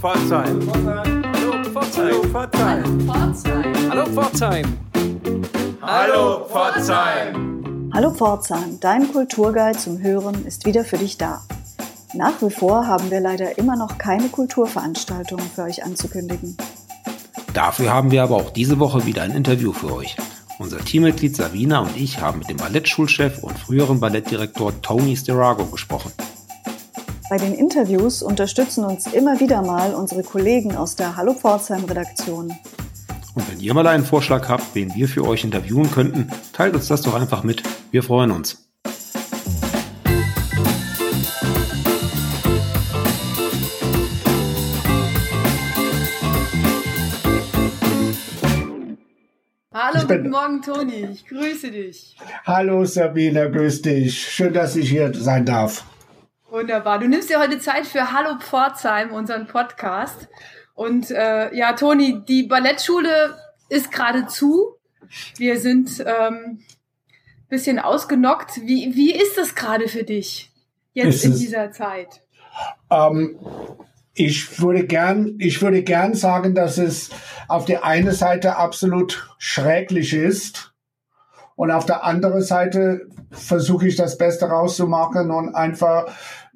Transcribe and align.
Pforzheim. 0.00 0.60
Hallo 1.34 1.64
Pforzheim. 1.64 2.32
Hallo 3.90 4.04
Pforzheim. 4.06 4.78
Hallo 5.82 6.44
Pforzheim. 6.46 7.90
Hallo 7.92 8.10
Pforzheim, 8.12 8.78
dein 8.78 9.10
Kulturguide 9.10 9.76
zum 9.76 10.00
Hören 10.00 10.46
ist 10.46 10.66
wieder 10.66 10.84
für 10.84 10.98
dich 10.98 11.18
da. 11.18 11.42
Nach 12.14 12.40
wie 12.40 12.50
vor 12.50 12.86
haben 12.86 13.10
wir 13.10 13.18
leider 13.18 13.58
immer 13.58 13.74
noch 13.74 13.98
keine 13.98 14.28
Kulturveranstaltungen 14.28 15.50
für 15.52 15.64
euch 15.64 15.84
anzukündigen. 15.84 16.56
Dafür 17.52 17.92
haben 17.92 18.12
wir 18.12 18.22
aber 18.22 18.36
auch 18.36 18.50
diese 18.50 18.78
Woche 18.78 19.04
wieder 19.04 19.22
ein 19.22 19.32
Interview 19.32 19.72
für 19.72 19.92
euch. 19.92 20.16
Unser 20.60 20.78
Teammitglied 20.78 21.34
Savina 21.34 21.80
und 21.80 21.96
ich 21.96 22.20
haben 22.20 22.38
mit 22.38 22.48
dem 22.48 22.58
Ballettschulchef 22.58 23.42
und 23.42 23.58
früheren 23.58 23.98
Ballettdirektor 23.98 24.80
Tony 24.80 25.16
Sterago 25.16 25.66
gesprochen. 25.66 26.12
Bei 27.30 27.36
den 27.36 27.52
Interviews 27.52 28.22
unterstützen 28.22 28.84
uns 28.84 29.06
immer 29.12 29.38
wieder 29.38 29.60
mal 29.60 29.94
unsere 29.94 30.22
Kollegen 30.22 30.74
aus 30.74 30.96
der 30.96 31.14
Hallo 31.14 31.34
Pforzheim 31.34 31.84
Redaktion. 31.84 32.50
Und 33.34 33.52
wenn 33.52 33.60
ihr 33.60 33.74
mal 33.74 33.86
einen 33.86 34.06
Vorschlag 34.06 34.48
habt, 34.48 34.74
wen 34.74 34.94
wir 34.94 35.08
für 35.08 35.26
euch 35.26 35.44
interviewen 35.44 35.90
könnten, 35.90 36.30
teilt 36.54 36.74
uns 36.74 36.88
das 36.88 37.02
doch 37.02 37.12
einfach 37.12 37.44
mit. 37.44 37.62
Wir 37.90 38.02
freuen 38.02 38.30
uns. 38.30 38.70
Hallo, 49.74 50.00
guten 50.00 50.30
Morgen, 50.30 50.62
Toni. 50.62 51.08
Ich 51.12 51.26
grüße 51.26 51.70
dich. 51.70 52.16
Hallo 52.46 52.86
Sabine, 52.86 53.50
grüß 53.50 53.82
dich. 53.82 54.18
Schön, 54.18 54.54
dass 54.54 54.76
ich 54.76 54.88
hier 54.88 55.12
sein 55.12 55.44
darf. 55.44 55.84
Wunderbar. 56.50 56.98
Du 56.98 57.08
nimmst 57.08 57.28
dir 57.28 57.38
heute 57.40 57.58
Zeit 57.58 57.86
für 57.86 58.12
Hallo 58.12 58.38
Pforzheim, 58.38 59.12
unseren 59.12 59.46
Podcast. 59.46 60.28
Und 60.74 61.10
äh, 61.10 61.54
ja, 61.54 61.74
Toni, 61.74 62.22
die 62.26 62.44
Ballettschule 62.44 63.36
ist 63.68 63.92
gerade 63.92 64.26
zu. 64.26 64.76
Wir 65.36 65.58
sind 65.60 66.02
ähm, 66.06 66.60
bisschen 67.48 67.78
ausgenockt. 67.78 68.62
Wie, 68.62 68.94
wie 68.94 69.12
ist 69.14 69.36
das 69.36 69.54
gerade 69.54 69.88
für 69.88 70.04
dich 70.04 70.50
jetzt 70.94 71.16
Ist 71.16 71.24
in 71.26 71.32
es- 71.32 71.38
dieser 71.38 71.70
Zeit? 71.72 72.22
Ähm, 72.90 73.38
ich 74.14 74.60
würde 74.60 74.86
gern, 74.86 75.36
ich 75.38 75.60
würde 75.62 75.82
gern 75.82 76.14
sagen, 76.14 76.54
dass 76.54 76.78
es 76.78 77.10
auf 77.46 77.66
der 77.66 77.84
einen 77.84 78.12
Seite 78.12 78.56
absolut 78.56 79.28
schrecklich 79.38 80.12
ist 80.14 80.72
und 81.58 81.72
auf 81.72 81.86
der 81.86 82.04
anderen 82.04 82.40
Seite 82.40 83.08
versuche 83.32 83.88
ich 83.88 83.96
das 83.96 84.16
Beste 84.16 84.46
rauszumachen 84.46 85.32
und 85.32 85.56
einfach 85.56 86.06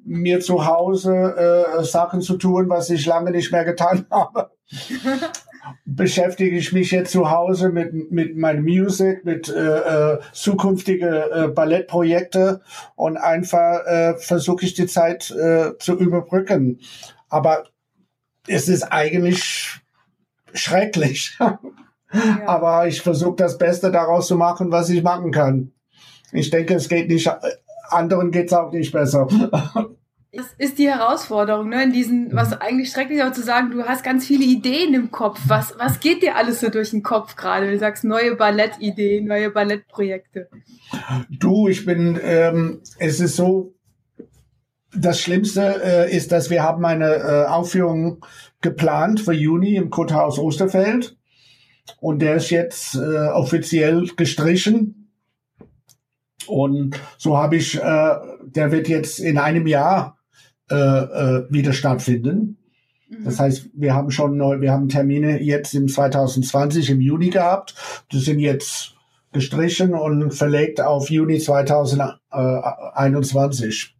mir 0.01 0.39
zu 0.39 0.65
Hause 0.65 1.75
äh, 1.77 1.83
Sachen 1.83 2.21
zu 2.21 2.37
tun, 2.37 2.69
was 2.69 2.89
ich 2.89 3.05
lange 3.05 3.31
nicht 3.31 3.51
mehr 3.51 3.65
getan 3.65 4.05
habe. 4.11 4.51
Beschäftige 5.85 6.55
ich 6.57 6.71
mich 6.71 6.91
jetzt 6.91 7.11
zu 7.11 7.29
Hause 7.29 7.67
mit, 7.67 8.11
mit 8.11 8.37
meinem 8.37 8.63
Music, 8.63 9.25
mit 9.25 9.49
äh, 9.49 10.13
äh, 10.13 10.19
zukünftige 10.31 11.31
äh, 11.31 11.47
Ballettprojekte 11.49 12.61
und 12.95 13.17
einfach 13.17 13.85
äh, 13.85 14.17
versuche 14.17 14.63
ich 14.63 14.73
die 14.73 14.87
Zeit 14.87 15.31
äh, 15.31 15.77
zu 15.79 15.97
überbrücken. 15.97 16.79
Aber 17.27 17.65
es 18.47 18.69
ist 18.69 18.83
eigentlich 18.83 19.81
schrecklich. 20.53 21.37
Ja. 22.13 22.47
Aber 22.47 22.87
ich 22.87 23.01
versuche 23.01 23.35
das 23.37 23.57
Beste 23.57 23.91
daraus 23.91 24.27
zu 24.27 24.35
machen, 24.35 24.71
was 24.71 24.89
ich 24.89 25.03
machen 25.03 25.31
kann. 25.31 25.71
Ich 26.31 26.49
denke, 26.49 26.75
es 26.75 26.89
geht 26.89 27.09
nicht, 27.09 27.29
anderen 27.89 28.31
geht's 28.31 28.53
auch 28.53 28.71
nicht 28.71 28.91
besser. 28.91 29.27
Das 30.35 30.47
ist 30.57 30.79
die 30.79 30.89
Herausforderung, 30.89 31.69
ne? 31.69 31.83
In 31.83 31.93
diesen, 31.93 32.33
was 32.33 32.59
eigentlich 32.59 32.89
schrecklich 32.89 33.19
ist, 33.19 33.23
aber 33.23 33.33
zu 33.33 33.43
sagen, 33.43 33.69
du 33.69 33.83
hast 33.83 34.03
ganz 34.03 34.25
viele 34.25 34.43
Ideen 34.43 34.95
im 34.95 35.11
Kopf. 35.11 35.39
Was, 35.45 35.75
was 35.77 35.99
geht 35.99 36.23
dir 36.23 36.35
alles 36.35 36.59
so 36.59 36.69
durch 36.69 36.89
den 36.89 37.03
Kopf 37.03 37.35
gerade? 37.35 37.69
Du 37.69 37.77
sagst 37.77 38.03
neue 38.03 38.35
Ballettideen, 38.35 39.27
neue 39.27 39.51
Ballettprojekte. 39.51 40.49
Du, 41.29 41.67
ich 41.67 41.85
bin, 41.85 42.19
ähm, 42.23 42.81
es 42.97 43.19
ist 43.19 43.35
so, 43.35 43.75
das 44.95 45.19
Schlimmste 45.19 45.81
äh, 45.83 46.15
ist, 46.15 46.31
dass 46.31 46.49
wir 46.49 46.63
haben 46.63 46.83
eine 46.83 47.13
äh, 47.13 47.45
Aufführung 47.45 48.25
geplant 48.61 49.21
für 49.21 49.33
Juni 49.33 49.75
im 49.75 49.91
Kuthaus 49.91 50.39
Osterfeld 50.39 51.15
und 51.99 52.19
der 52.19 52.35
ist 52.35 52.49
jetzt 52.49 52.95
äh, 52.95 53.27
offiziell 53.27 54.07
gestrichen 54.15 55.03
und 56.47 56.99
so 57.17 57.37
habe 57.37 57.55
ich, 57.55 57.81
äh, 57.81 58.15
der 58.43 58.71
wird 58.71 58.87
jetzt 58.87 59.19
in 59.19 59.37
einem 59.37 59.67
Jahr 59.67 60.17
äh, 60.69 60.75
äh, 60.75 61.45
wieder 61.49 61.73
stattfinden. 61.73 62.57
Das 63.23 63.39
heißt, 63.39 63.69
wir 63.75 63.93
haben 63.93 64.09
schon 64.11 64.37
neu, 64.37 64.61
wir 64.61 64.71
haben 64.71 64.89
Termine 64.89 65.39
jetzt 65.41 65.75
im 65.75 65.87
2020 65.87 66.89
im 66.89 67.01
Juni 67.01 67.29
gehabt. 67.29 67.75
Die 68.11 68.19
sind 68.19 68.39
jetzt 68.39 68.95
gestrichen 69.31 69.93
und 69.93 70.31
verlegt 70.31 70.81
auf 70.81 71.11
Juni 71.11 71.37
2021. 71.39 73.95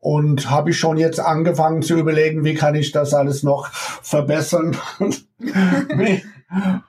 Und 0.00 0.50
habe 0.50 0.70
ich 0.70 0.78
schon 0.78 0.96
jetzt 0.98 1.20
angefangen 1.20 1.82
zu 1.82 1.96
überlegen, 1.96 2.44
wie 2.44 2.54
kann 2.54 2.74
ich 2.74 2.90
das 2.92 3.14
alles 3.14 3.42
noch 3.42 3.72
verbessern. 3.72 4.76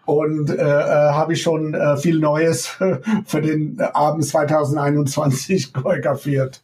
und 0.05 0.49
äh, 0.49 0.53
äh, 0.53 1.11
habe 1.11 1.33
ich 1.33 1.41
schon 1.41 1.73
äh, 1.73 1.97
viel 1.97 2.19
Neues 2.19 2.67
für 3.25 3.41
den 3.41 3.79
Abend 3.79 4.25
2021 4.25 5.73
choreografiert. 5.73 6.61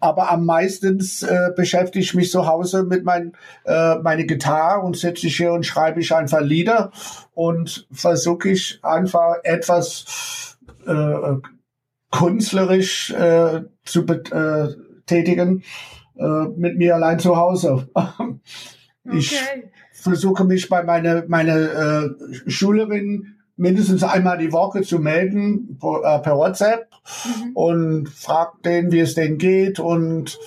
Aber 0.00 0.30
am 0.30 0.44
meisten 0.44 1.00
äh, 1.00 1.50
beschäftige 1.54 2.02
ich 2.02 2.14
mich 2.14 2.30
zu 2.30 2.46
Hause 2.46 2.82
mit 2.82 3.04
mein, 3.04 3.32
äh, 3.64 3.96
meine 3.96 4.26
Gitarre 4.26 4.80
und 4.80 4.96
sitze 4.96 5.26
ich 5.26 5.36
hier 5.36 5.52
und 5.52 5.64
schreibe 5.64 6.00
ich 6.00 6.14
einfach 6.14 6.40
Lieder 6.40 6.90
und 7.34 7.86
versuche 7.92 8.50
ich 8.50 8.80
einfach 8.82 9.36
etwas 9.44 10.58
äh, 10.86 11.36
künstlerisch 12.10 13.10
äh, 13.10 13.62
zu 13.84 14.06
betätigen 14.06 15.62
äh, 16.16 16.48
mit 16.56 16.76
mir 16.76 16.94
allein 16.94 17.18
zu 17.18 17.36
Hause. 17.36 17.88
Ich 19.10 19.32
Okay. 19.32 19.70
Versuche 20.08 20.44
mich 20.44 20.68
bei 20.68 20.82
meiner 20.82 21.24
meine, 21.28 22.16
äh, 22.24 22.50
Schülerin 22.50 23.34
mindestens 23.56 24.04
einmal 24.04 24.38
die 24.38 24.52
Woche 24.52 24.82
zu 24.82 24.98
melden 25.00 25.78
per, 25.80 26.02
äh, 26.04 26.22
per 26.22 26.36
WhatsApp 26.36 26.86
Mhm. 27.24 27.52
und 27.54 28.08
fragt 28.08 28.66
denen, 28.66 28.92
wie 28.92 29.00
es 29.00 29.14
denen 29.14 29.38
geht. 29.38 29.80
Und 29.80 30.38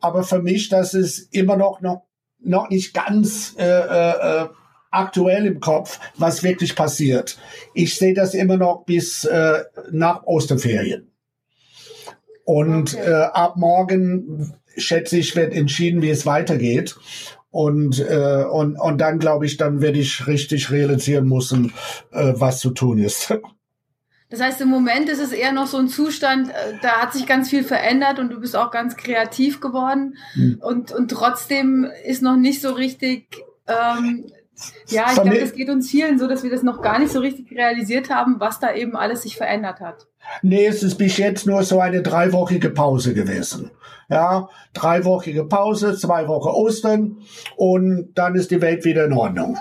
aber 0.00 0.22
für 0.24 0.40
mich, 0.42 0.68
das 0.68 0.94
ist 0.94 1.32
immer 1.34 1.56
noch 1.56 1.80
noch, 1.80 2.02
noch 2.40 2.70
nicht 2.70 2.94
ganz 2.94 3.54
äh, 3.58 3.64
äh, 3.64 4.42
äh, 4.42 4.48
aktuell 4.90 5.46
im 5.46 5.60
Kopf, 5.60 6.00
was 6.16 6.42
wirklich 6.42 6.74
passiert. 6.74 7.38
Ich 7.74 7.96
sehe 7.96 8.14
das 8.14 8.34
immer 8.34 8.56
noch 8.56 8.84
bis 8.84 9.24
äh, 9.24 9.62
nach 9.92 10.24
Osterferien. 10.24 11.12
Und 12.44 12.94
Okay. 12.94 13.10
äh, 13.10 13.14
ab 13.32 13.56
morgen 13.56 14.54
schätze 14.76 15.18
ich, 15.18 15.36
wird 15.36 15.52
entschieden, 15.52 16.02
wie 16.02 16.10
es 16.10 16.26
weitergeht. 16.26 16.96
Und, 17.50 17.98
äh, 17.98 18.44
und, 18.50 18.76
und 18.76 18.98
dann 18.98 19.18
glaube 19.18 19.44
ich, 19.46 19.56
dann 19.56 19.80
werde 19.80 19.98
ich 19.98 20.26
richtig 20.26 20.70
realisieren 20.70 21.26
müssen, 21.26 21.72
äh, 22.12 22.32
was 22.36 22.60
zu 22.60 22.70
tun 22.70 22.98
ist. 22.98 23.34
Das 24.32 24.40
heißt, 24.40 24.60
im 24.60 24.68
Moment 24.68 25.08
ist 25.08 25.18
es 25.18 25.32
eher 25.32 25.50
noch 25.50 25.66
so 25.66 25.76
ein 25.76 25.88
Zustand, 25.88 26.50
äh, 26.50 26.74
da 26.82 27.02
hat 27.02 27.12
sich 27.12 27.26
ganz 27.26 27.50
viel 27.50 27.64
verändert 27.64 28.20
und 28.20 28.30
du 28.30 28.38
bist 28.38 28.54
auch 28.54 28.70
ganz 28.70 28.96
kreativ 28.96 29.60
geworden. 29.60 30.16
Hm. 30.34 30.60
Und, 30.62 30.92
und 30.92 31.10
trotzdem 31.10 31.90
ist 32.04 32.22
noch 32.22 32.36
nicht 32.36 32.62
so 32.62 32.70
richtig, 32.70 33.26
ähm, 33.66 34.30
ja, 34.88 35.06
ich 35.08 35.14
glaube, 35.14 35.38
das 35.38 35.52
geht 35.52 35.68
uns 35.68 35.90
vielen 35.90 36.18
so, 36.18 36.26
dass 36.26 36.42
wir 36.42 36.50
das 36.50 36.62
noch 36.62 36.82
gar 36.82 36.98
nicht 36.98 37.12
so 37.12 37.20
richtig 37.20 37.50
realisiert 37.52 38.10
haben, 38.10 38.36
was 38.38 38.60
da 38.60 38.74
eben 38.74 38.96
alles 38.96 39.22
sich 39.22 39.36
verändert 39.36 39.80
hat. 39.80 40.06
Nee, 40.42 40.66
es 40.66 40.82
ist 40.82 40.96
bis 40.96 41.16
jetzt 41.16 41.46
nur 41.46 41.62
so 41.62 41.80
eine 41.80 42.02
dreiwöchige 42.02 42.70
Pause 42.70 43.14
gewesen. 43.14 43.70
Ja, 44.08 44.48
dreiwöchige 44.74 45.44
Pause, 45.44 45.96
zwei 45.96 46.26
Wochen 46.26 46.48
Ostern 46.48 47.18
und 47.56 48.10
dann 48.14 48.34
ist 48.34 48.50
die 48.50 48.60
Welt 48.60 48.84
wieder 48.84 49.04
in 49.04 49.12
Ordnung. 49.12 49.58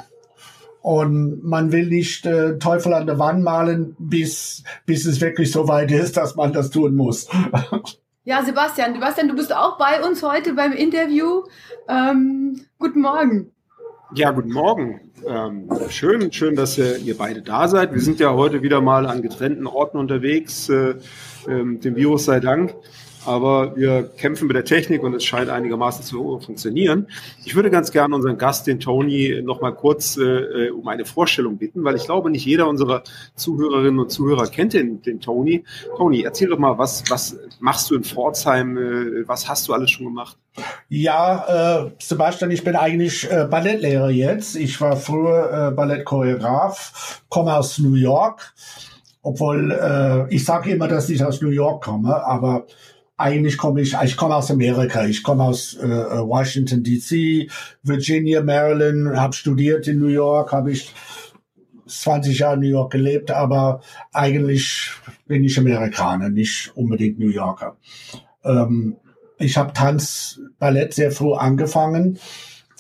Und 0.82 1.44
man 1.44 1.72
will 1.72 1.88
nicht 1.88 2.26
äh, 2.26 2.58
Teufel 2.58 2.94
an 2.94 3.06
der 3.06 3.20
Wand 3.20 3.44
malen, 3.44 3.96
bis, 4.00 4.64
bis 4.86 5.06
es 5.06 5.22
wirklich 5.22 5.52
so 5.52 5.68
weit 5.68 5.92
ist, 5.92 6.18
dass 6.18 6.36
man 6.36 6.54
das 6.54 6.70
tun 6.70 6.96
muss. 6.96 7.28
Ja, 8.26 8.44
Sebastian, 8.44 8.94
Sebastian, 8.94 9.28
du 9.28 9.36
bist 9.36 9.52
auch 9.56 9.80
bei 9.80 10.04
uns 10.04 10.22
heute 10.22 10.54
beim 10.54 10.74
Interview. 10.74 11.46
Ähm, 11.88 12.64
guten 12.78 13.02
Morgen. 13.02 13.52
Ja, 14.16 14.32
guten 14.32 14.52
Morgen. 14.52 15.12
Ähm, 15.28 15.70
schön, 15.90 16.32
schön, 16.32 16.56
dass 16.56 16.80
ihr, 16.80 16.98
ihr 16.98 17.16
beide 17.16 17.44
da 17.44 17.68
seid. 17.68 17.94
Wir 17.94 18.02
sind 18.02 18.20
ja 18.20 18.34
heute 18.34 18.64
wieder 18.64 18.82
mal 18.82 19.06
an 19.06 19.22
getrennten 19.22 19.68
Orten 19.68 19.98
unterwegs, 19.98 20.68
äh, 20.68 20.96
ähm, 21.48 21.80
dem 21.80 21.96
Virus 21.96 22.26
sei 22.26 22.40
Dank. 22.40 22.74
Aber 23.30 23.76
wir 23.76 24.10
kämpfen 24.18 24.48
mit 24.48 24.56
der 24.56 24.66
Technik 24.66 25.04
und 25.04 25.14
es 25.14 25.24
scheint 25.24 25.52
einigermaßen 25.52 26.04
zu 26.04 26.40
funktionieren. 26.40 27.06
Ich 27.46 27.56
würde 27.56 27.70
ganz 27.70 27.92
gerne 27.92 28.16
unseren 28.16 28.40
Gast, 28.40 28.66
den 28.66 28.80
Tony, 28.80 29.40
noch 29.44 29.62
mal 29.62 29.72
kurz 29.72 30.18
äh, 30.18 30.72
um 30.72 30.88
eine 30.88 31.06
Vorstellung 31.06 31.58
bitten, 31.60 31.84
weil 31.84 31.96
ich 31.96 32.06
glaube, 32.06 32.32
nicht 32.32 32.44
jeder 32.44 32.68
unserer 32.68 33.04
Zuhörerinnen 33.36 34.00
und 34.00 34.10
Zuhörer 34.10 34.48
kennt 34.48 34.74
den, 34.74 35.04
den 35.04 35.20
Tony. 35.20 35.64
Tony, 35.96 36.24
erzähl 36.24 36.50
doch 36.50 36.58
mal, 36.58 36.80
was, 36.80 37.04
was 37.10 37.38
machst 37.60 37.92
du 37.92 37.98
in 37.98 38.04
Pforzheim? 38.04 38.78
Äh, 38.78 39.28
was 39.28 39.48
hast 39.48 39.68
du 39.68 39.74
alles 39.74 39.92
schon 39.92 40.08
gemacht? 40.08 40.36
Ja, 40.90 41.86
äh, 41.86 41.92
Sebastian, 42.00 42.50
ich 42.50 42.64
bin 42.64 42.76
eigentlich 42.76 43.30
äh, 43.32 43.46
Ballettlehrer 43.46 44.10
jetzt. 44.10 44.56
Ich 44.56 44.82
war 44.82 44.98
früher 44.98 45.70
äh, 45.70 45.76
Ballettchoreograf, 45.76 47.22
komme 47.30 47.56
aus 47.56 47.78
New 47.78 47.94
York 47.94 48.56
obwohl 49.22 49.72
äh, 49.72 50.34
ich 50.34 50.46
sage 50.46 50.72
immer, 50.72 50.88
dass 50.88 51.10
ich 51.10 51.24
aus 51.24 51.42
New 51.42 51.50
York 51.50 51.84
komme, 51.84 52.26
aber 52.26 52.66
eigentlich 53.20 53.58
komme 53.58 53.82
ich, 53.82 53.96
ich 54.02 54.16
komme 54.16 54.36
aus 54.36 54.50
Amerika. 54.50 55.06
Ich 55.06 55.24
komme 55.24 55.44
aus 55.44 55.76
äh, 55.76 55.88
Washington 55.88 56.84
D.C., 56.84 57.50
Virginia, 57.84 58.42
Maryland, 58.42 59.18
habe 59.18 59.34
studiert 59.34 59.88
in 59.88 60.00
New 60.00 60.08
York, 60.08 60.54
habe 60.54 60.72
ich 60.72 60.94
20 61.86 62.40
Jahre 62.40 62.56
in 62.56 62.62
New 62.62 62.68
York 62.68 62.92
gelebt, 62.92 63.32
aber 63.32 63.82
eigentlich 64.14 64.92
bin 65.28 65.44
ich 65.44 65.58
Amerikaner, 65.60 66.30
nicht 66.30 66.72
unbedingt 66.76 67.20
New 67.20 67.30
Yorker. 67.30 67.76
Ähm, 68.44 68.96
ich 69.38 69.58
habe 69.58 69.74
Tanz, 69.74 70.40
Ballett 70.58 70.94
sehr 70.94 71.12
früh 71.12 71.34
angefangen 71.34 72.20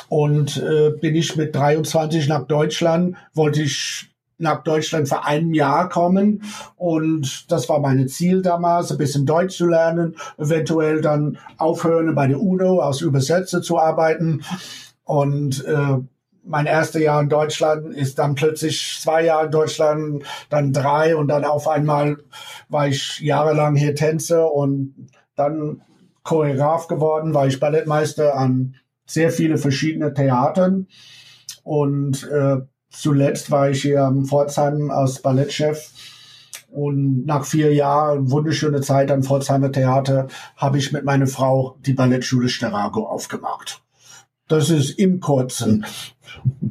und 0.07 0.57
äh, 0.57 0.91
bin 0.91 1.15
ich 1.15 1.35
mit 1.35 1.53
23 1.53 2.29
nach 2.29 2.47
Deutschland, 2.47 3.17
wollte 3.33 3.63
ich 3.63 4.09
nach 4.39 4.63
Deutschland 4.63 5.07
für 5.07 5.23
ein 5.23 5.53
Jahr 5.53 5.89
kommen. 5.89 6.43
Und 6.75 7.51
das 7.51 7.69
war 7.69 7.79
mein 7.79 8.07
Ziel 8.07 8.41
damals, 8.41 8.91
ein 8.91 8.97
bisschen 8.97 9.25
Deutsch 9.25 9.57
zu 9.57 9.67
lernen, 9.67 10.15
eventuell 10.37 11.01
dann 11.01 11.37
aufhören, 11.57 12.15
bei 12.15 12.27
der 12.27 12.41
UNO 12.41 12.79
als 12.79 13.01
Übersetzer 13.01 13.61
zu 13.61 13.77
arbeiten. 13.77 14.41
Und 15.03 15.63
äh, 15.65 15.97
mein 16.43 16.65
erstes 16.65 17.01
Jahr 17.01 17.21
in 17.21 17.29
Deutschland 17.29 17.93
ist 17.93 18.17
dann 18.17 18.35
plötzlich 18.35 18.97
zwei 19.01 19.23
Jahre 19.25 19.45
in 19.45 19.51
Deutschland, 19.51 20.23
dann 20.49 20.73
drei 20.73 21.15
und 21.15 21.27
dann 21.27 21.45
auf 21.45 21.67
einmal 21.67 22.17
war 22.69 22.87
ich 22.87 23.19
jahrelang 23.19 23.75
hier 23.75 23.93
Tänzer 23.95 24.51
und 24.51 25.09
dann 25.35 25.81
Choreograf 26.23 26.87
geworden, 26.87 27.33
war 27.33 27.47
ich 27.47 27.59
Ballettmeister 27.59 28.35
an 28.35 28.75
sehr 29.05 29.31
viele 29.31 29.57
verschiedene 29.57 30.13
Theatern 30.13 30.87
und 31.63 32.29
äh, 32.31 32.57
Zuletzt 32.89 33.51
war 33.51 33.69
ich 33.69 33.81
hier 33.81 34.03
am 34.03 34.25
Pforzheim 34.25 34.91
als 34.91 35.21
Ballettchef. 35.21 35.91
Und 36.71 37.25
nach 37.25 37.45
vier 37.45 37.73
Jahren, 37.73 38.29
wunderschöne 38.29 38.81
Zeit 38.81 39.11
am 39.11 39.23
Pforzheimer 39.23 39.71
Theater, 39.71 40.27
habe 40.55 40.77
ich 40.77 40.91
mit 40.91 41.03
meiner 41.03 41.27
Frau 41.27 41.77
die 41.85 41.93
Ballettschule 41.93 42.49
Sterago 42.49 43.07
aufgemacht. 43.07 43.81
Das 44.47 44.69
ist 44.69 44.97
im 44.97 45.19
Kurzen. 45.19 45.85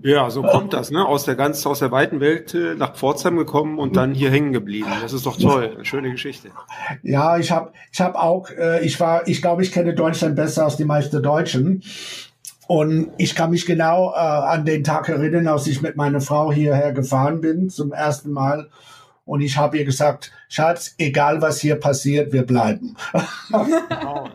Ja, 0.02 0.30
so 0.30 0.42
kommt 0.42 0.72
das, 0.72 0.90
ne? 0.90 1.06
Aus 1.06 1.24
der 1.24 1.34
ganz, 1.34 1.64
aus 1.66 1.80
der 1.80 1.90
weiten 1.90 2.20
Welt 2.20 2.54
äh, 2.54 2.74
nach 2.74 2.96
Pforzheim 2.96 3.36
gekommen 3.36 3.78
und 3.78 3.96
dann 3.96 4.14
hier 4.14 4.30
hängen 4.30 4.52
geblieben. 4.52 4.88
Das 5.02 5.12
ist 5.12 5.26
doch 5.26 5.36
toll, 5.36 5.72
eine 5.74 5.84
schöne 5.84 6.10
Geschichte. 6.10 6.50
Ja, 7.02 7.38
ich 7.38 7.50
habe, 7.50 7.72
ich 7.92 8.00
habe 8.00 8.18
auch, 8.20 8.50
äh, 8.50 8.84
ich 8.84 8.98
war, 8.98 9.26
ich 9.28 9.40
glaube, 9.40 9.62
ich 9.62 9.72
kenne 9.72 9.94
Deutschland 9.94 10.36
besser 10.36 10.64
als 10.64 10.76
die 10.76 10.84
meisten 10.84 11.22
Deutschen. 11.22 11.82
Und 12.68 13.12
ich 13.16 13.34
kann 13.34 13.50
mich 13.50 13.64
genau 13.64 14.12
äh, 14.12 14.18
an 14.18 14.66
den 14.66 14.84
Tag 14.84 15.08
erinnern, 15.08 15.48
als 15.48 15.66
ich 15.66 15.80
mit 15.80 15.96
meiner 15.96 16.20
Frau 16.20 16.52
hierher 16.52 16.92
gefahren 16.92 17.40
bin 17.40 17.70
zum 17.70 17.92
ersten 17.92 18.30
Mal. 18.30 18.68
Und 19.24 19.40
ich 19.40 19.56
habe 19.56 19.78
ihr 19.78 19.86
gesagt, 19.86 20.32
Schatz, 20.50 20.94
egal 20.98 21.40
was 21.40 21.60
hier 21.60 21.76
passiert, 21.76 22.34
wir 22.34 22.44
bleiben. 22.44 22.94
Wow. 23.50 24.28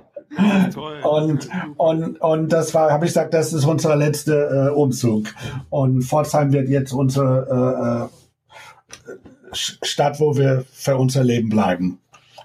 und, 1.04 1.48
und, 1.78 2.22
und 2.22 2.52
das 2.52 2.74
war, 2.74 2.90
habe 2.92 3.06
ich 3.06 3.12
gesagt, 3.12 3.36
das 3.36 3.54
ist 3.54 3.66
unser 3.66 3.96
letzter 3.96 4.70
äh, 4.70 4.72
Umzug. 4.72 5.28
Und 5.70 6.02
Pforzheim 6.02 6.52
wird 6.52 6.70
jetzt 6.70 6.92
unsere 6.92 8.10
äh, 8.10 9.54
äh 9.54 9.56
Stadt, 9.56 10.20
wo 10.20 10.36
wir 10.36 10.66
für 10.72 10.98
unser 10.98 11.24
Leben 11.24 11.50
bleiben. 11.50 12.00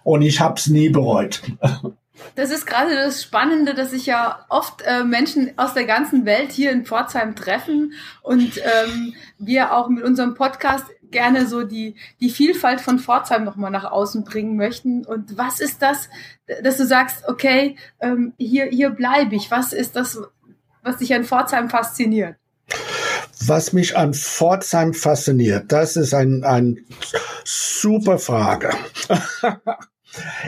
Und 0.04 0.20
ich 0.20 0.38
habe 0.40 0.56
es 0.58 0.66
nie 0.66 0.90
bereut. 0.90 1.40
Das 2.34 2.50
ist 2.50 2.66
gerade 2.66 2.94
das 2.94 3.22
Spannende, 3.22 3.74
dass 3.74 3.90
sich 3.90 4.06
ja 4.06 4.44
oft 4.48 4.82
äh, 4.82 5.04
Menschen 5.04 5.52
aus 5.56 5.74
der 5.74 5.84
ganzen 5.84 6.24
Welt 6.24 6.52
hier 6.52 6.70
in 6.70 6.84
Pforzheim 6.84 7.34
treffen 7.34 7.94
und 8.22 8.58
ähm, 8.58 9.14
wir 9.38 9.74
auch 9.74 9.88
mit 9.88 10.04
unserem 10.04 10.34
Podcast 10.34 10.84
gerne 11.10 11.46
so 11.46 11.62
die, 11.62 11.96
die 12.20 12.30
Vielfalt 12.30 12.80
von 12.80 12.98
Pforzheim 12.98 13.44
nochmal 13.44 13.70
nach 13.70 13.90
außen 13.90 14.24
bringen 14.24 14.56
möchten. 14.56 15.04
Und 15.04 15.36
was 15.36 15.60
ist 15.60 15.82
das, 15.82 16.08
dass 16.62 16.76
du 16.76 16.86
sagst, 16.86 17.26
okay, 17.28 17.76
ähm, 18.00 18.34
hier, 18.38 18.66
hier 18.66 18.90
bleibe 18.90 19.34
ich? 19.34 19.50
Was 19.50 19.72
ist 19.72 19.96
das, 19.96 20.20
was 20.82 20.98
dich 20.98 21.14
an 21.14 21.24
Pforzheim 21.24 21.70
fasziniert? 21.70 22.36
Was 23.40 23.72
mich 23.72 23.96
an 23.96 24.14
Pforzheim 24.14 24.94
fasziniert, 24.94 25.70
das 25.72 25.96
ist 25.96 26.12
ein, 26.12 26.44
ein 26.44 26.84
super 27.44 28.18
Frage. 28.18 28.70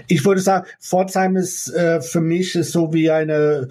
Ich 0.07 0.25
würde 0.25 0.41
sagen, 0.41 0.67
Pforzheim 0.81 1.37
ist 1.37 1.69
äh, 1.75 2.01
für 2.01 2.21
mich 2.21 2.55
ist 2.55 2.73
so 2.73 2.93
wie 2.93 3.11
eine 3.11 3.69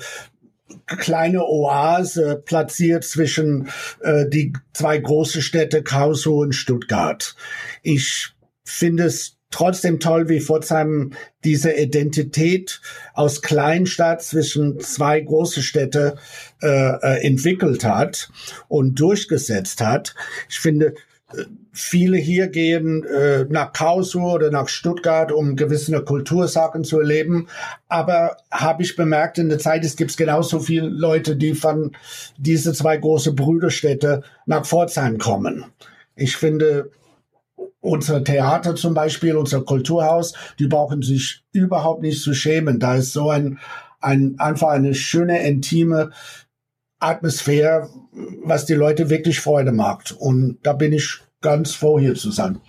kleine 0.85 1.45
Oase 1.45 2.41
platziert 2.45 3.03
zwischen 3.03 3.69
äh, 4.01 4.27
die 4.27 4.53
zwei 4.73 4.97
großen 4.97 5.41
Städte 5.41 5.83
Karlsruhe 5.83 6.45
und 6.45 6.53
Stuttgart. 6.53 7.35
Ich 7.81 8.33
finde 8.63 9.05
es 9.05 9.37
trotzdem 9.51 9.99
toll, 9.99 10.29
wie 10.29 10.41
Pforzheim 10.41 11.13
diese 11.43 11.71
Identität 11.71 12.81
aus 13.13 13.41
Kleinstadt 13.41 14.21
zwischen 14.21 14.79
zwei 14.79 15.19
große 15.21 15.63
Städte 15.63 16.17
äh, 16.61 16.67
äh 16.67 17.25
entwickelt 17.25 17.83
hat 17.83 18.29
und 18.67 18.99
durchgesetzt 18.99 19.81
hat. 19.81 20.15
Ich 20.49 20.59
finde, 20.59 20.93
viele 21.81 22.17
hier 22.17 22.47
gehen 22.47 23.03
äh, 23.05 23.45
nach 23.49 23.73
Karlsruhe 23.73 24.33
oder 24.33 24.51
nach 24.51 24.67
Stuttgart, 24.67 25.31
um 25.31 25.55
gewisse 25.55 26.01
Kultursachen 26.03 26.83
zu 26.83 26.99
erleben. 26.99 27.47
Aber 27.87 28.37
habe 28.51 28.83
ich 28.83 28.95
bemerkt 28.95 29.37
in 29.37 29.49
der 29.49 29.59
Zeit, 29.59 29.83
es 29.83 29.95
gibt 29.95 30.15
genauso 30.17 30.59
viele 30.59 30.87
Leute, 30.87 31.35
die 31.35 31.53
von 31.53 31.91
diese 32.37 32.73
zwei 32.73 32.97
große 32.97 33.33
Brüderstädte 33.33 34.23
nach 34.45 34.65
Pforzheim 34.65 35.17
kommen. 35.17 35.65
Ich 36.15 36.35
finde, 36.35 36.91
unser 37.81 38.23
Theater 38.23 38.75
zum 38.75 38.93
Beispiel, 38.93 39.35
unser 39.35 39.61
Kulturhaus, 39.61 40.33
die 40.59 40.67
brauchen 40.67 41.01
sich 41.01 41.43
überhaupt 41.53 42.01
nicht 42.01 42.21
zu 42.21 42.33
schämen. 42.33 42.79
Da 42.79 42.95
ist 42.95 43.13
so 43.13 43.29
ein, 43.29 43.59
ein 44.01 44.35
einfach 44.39 44.69
eine 44.69 44.93
schöne, 44.93 45.47
intime 45.47 46.11
Atmosphäre, 46.99 47.89
was 48.43 48.65
die 48.65 48.73
Leute 48.73 49.09
wirklich 49.09 49.39
Freude 49.39 49.71
macht. 49.71 50.11
Und 50.11 50.59
da 50.63 50.73
bin 50.73 50.91
ich 50.91 51.21
ganz 51.41 51.73
froh, 51.73 51.99
hier 51.99 52.15
zu 52.15 52.31
sein. 52.31 52.59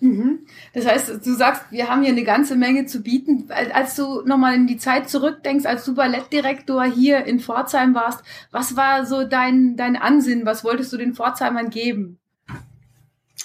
Mhm. 0.00 0.46
Das 0.72 0.86
heißt, 0.86 1.26
du 1.26 1.34
sagst, 1.34 1.64
wir 1.70 1.88
haben 1.88 2.02
hier 2.02 2.12
eine 2.12 2.24
ganze 2.24 2.56
Menge 2.56 2.86
zu 2.86 3.02
bieten. 3.02 3.48
Als 3.50 3.96
du 3.96 4.22
nochmal 4.22 4.54
in 4.54 4.66
die 4.66 4.78
Zeit 4.78 5.10
zurückdenkst, 5.10 5.66
als 5.66 5.84
du 5.84 5.94
Ballettdirektor 5.94 6.84
hier 6.84 7.24
in 7.26 7.38
Pforzheim 7.38 7.94
warst, 7.94 8.22
was 8.50 8.76
war 8.76 9.04
so 9.04 9.24
dein, 9.24 9.76
dein 9.76 9.96
Ansinn? 9.96 10.46
Was 10.46 10.64
wolltest 10.64 10.92
du 10.92 10.96
den 10.96 11.14
Pforzheimern 11.14 11.68
geben? 11.68 12.18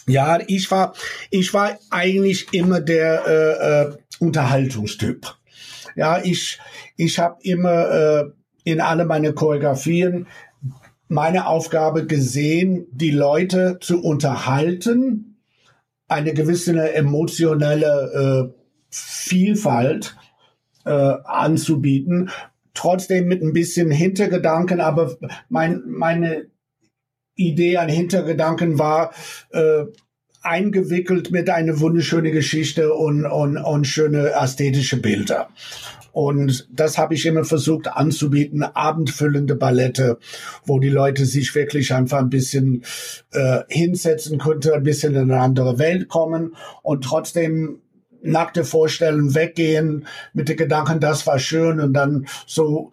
Ja, 0.07 0.39
ich 0.47 0.69
war, 0.71 0.93
ich 1.29 1.53
war 1.53 1.77
eigentlich 1.89 2.53
immer 2.53 2.79
der 2.79 3.25
äh, 3.27 3.81
äh, 3.81 3.97
Unterhaltungstyp. 4.19 5.35
Ja, 5.95 6.21
ich, 6.23 6.59
ich 6.95 7.19
habe 7.19 7.37
immer 7.41 7.89
äh, 7.89 8.23
in 8.63 8.81
alle 8.81 9.05
meine 9.05 9.33
Choreografien 9.33 10.27
meine 11.07 11.47
Aufgabe 11.47 12.05
gesehen, 12.05 12.87
die 12.91 13.11
Leute 13.11 13.77
zu 13.81 14.01
unterhalten, 14.01 15.37
eine 16.07 16.33
gewisse 16.33 16.93
emotionelle 16.93 18.51
äh, 18.51 18.61
Vielfalt 18.89 20.15
äh, 20.85 20.89
anzubieten, 20.89 22.29
trotzdem 22.73 23.27
mit 23.27 23.41
ein 23.41 23.53
bisschen 23.53 23.91
Hintergedanken, 23.91 24.79
aber 24.79 25.17
mein, 25.49 25.83
meine 25.87 26.47
Idee 27.35 27.77
an 27.77 27.89
Hintergedanken 27.89 28.79
war, 28.79 29.13
äh, 29.51 29.85
eingewickelt 30.41 31.31
mit 31.31 31.49
einer 31.49 31.79
wunderschönen 31.79 32.31
Geschichte 32.31 32.93
und, 32.93 33.25
und, 33.25 33.57
und 33.57 33.85
schöne 33.85 34.31
ästhetische 34.31 34.97
Bilder. 34.97 35.49
Und 36.15 36.69
das 36.71 36.97
habe 36.97 37.13
ich 37.13 37.25
immer 37.25 37.43
versucht 37.43 37.89
anzubieten, 37.89 38.63
abendfüllende 38.63 39.53
Ballette, 39.53 40.17
wo 40.63 40.79
die 40.79 40.87
Leute 40.87 41.25
sich 41.25 41.53
wirklich 41.55 41.93
einfach 41.93 42.19
ein 42.19 42.29
bisschen 42.29 42.85
äh, 43.33 43.63
hinsetzen 43.67 44.37
könnten, 44.37 44.71
ein 44.71 44.83
bisschen 44.83 45.13
in 45.13 45.29
eine 45.29 45.41
andere 45.41 45.77
Welt 45.77 46.07
kommen 46.07 46.55
und 46.83 47.03
trotzdem 47.03 47.81
nackte 48.21 48.63
Vorstellungen 48.63 49.35
weggehen 49.35 50.07
mit 50.31 50.47
den 50.47 50.55
Gedanken, 50.55 51.01
das 51.01 51.27
war 51.27 51.37
schön 51.37 51.81
und 51.81 51.91
dann 51.91 52.27
so 52.47 52.91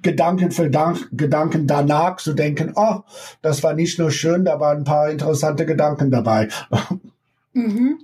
Gedanken 0.00 0.52
für 0.52 0.70
Gedanken 1.12 1.66
danach 1.66 2.16
zu 2.16 2.32
denken, 2.32 2.72
oh, 2.76 3.00
das 3.42 3.62
war 3.62 3.74
nicht 3.74 3.98
nur 3.98 4.10
schön, 4.10 4.46
da 4.46 4.58
waren 4.58 4.78
ein 4.78 4.84
paar 4.84 5.10
interessante 5.10 5.66
Gedanken 5.66 6.10
dabei. 6.10 6.48
Mhm. 7.52 7.98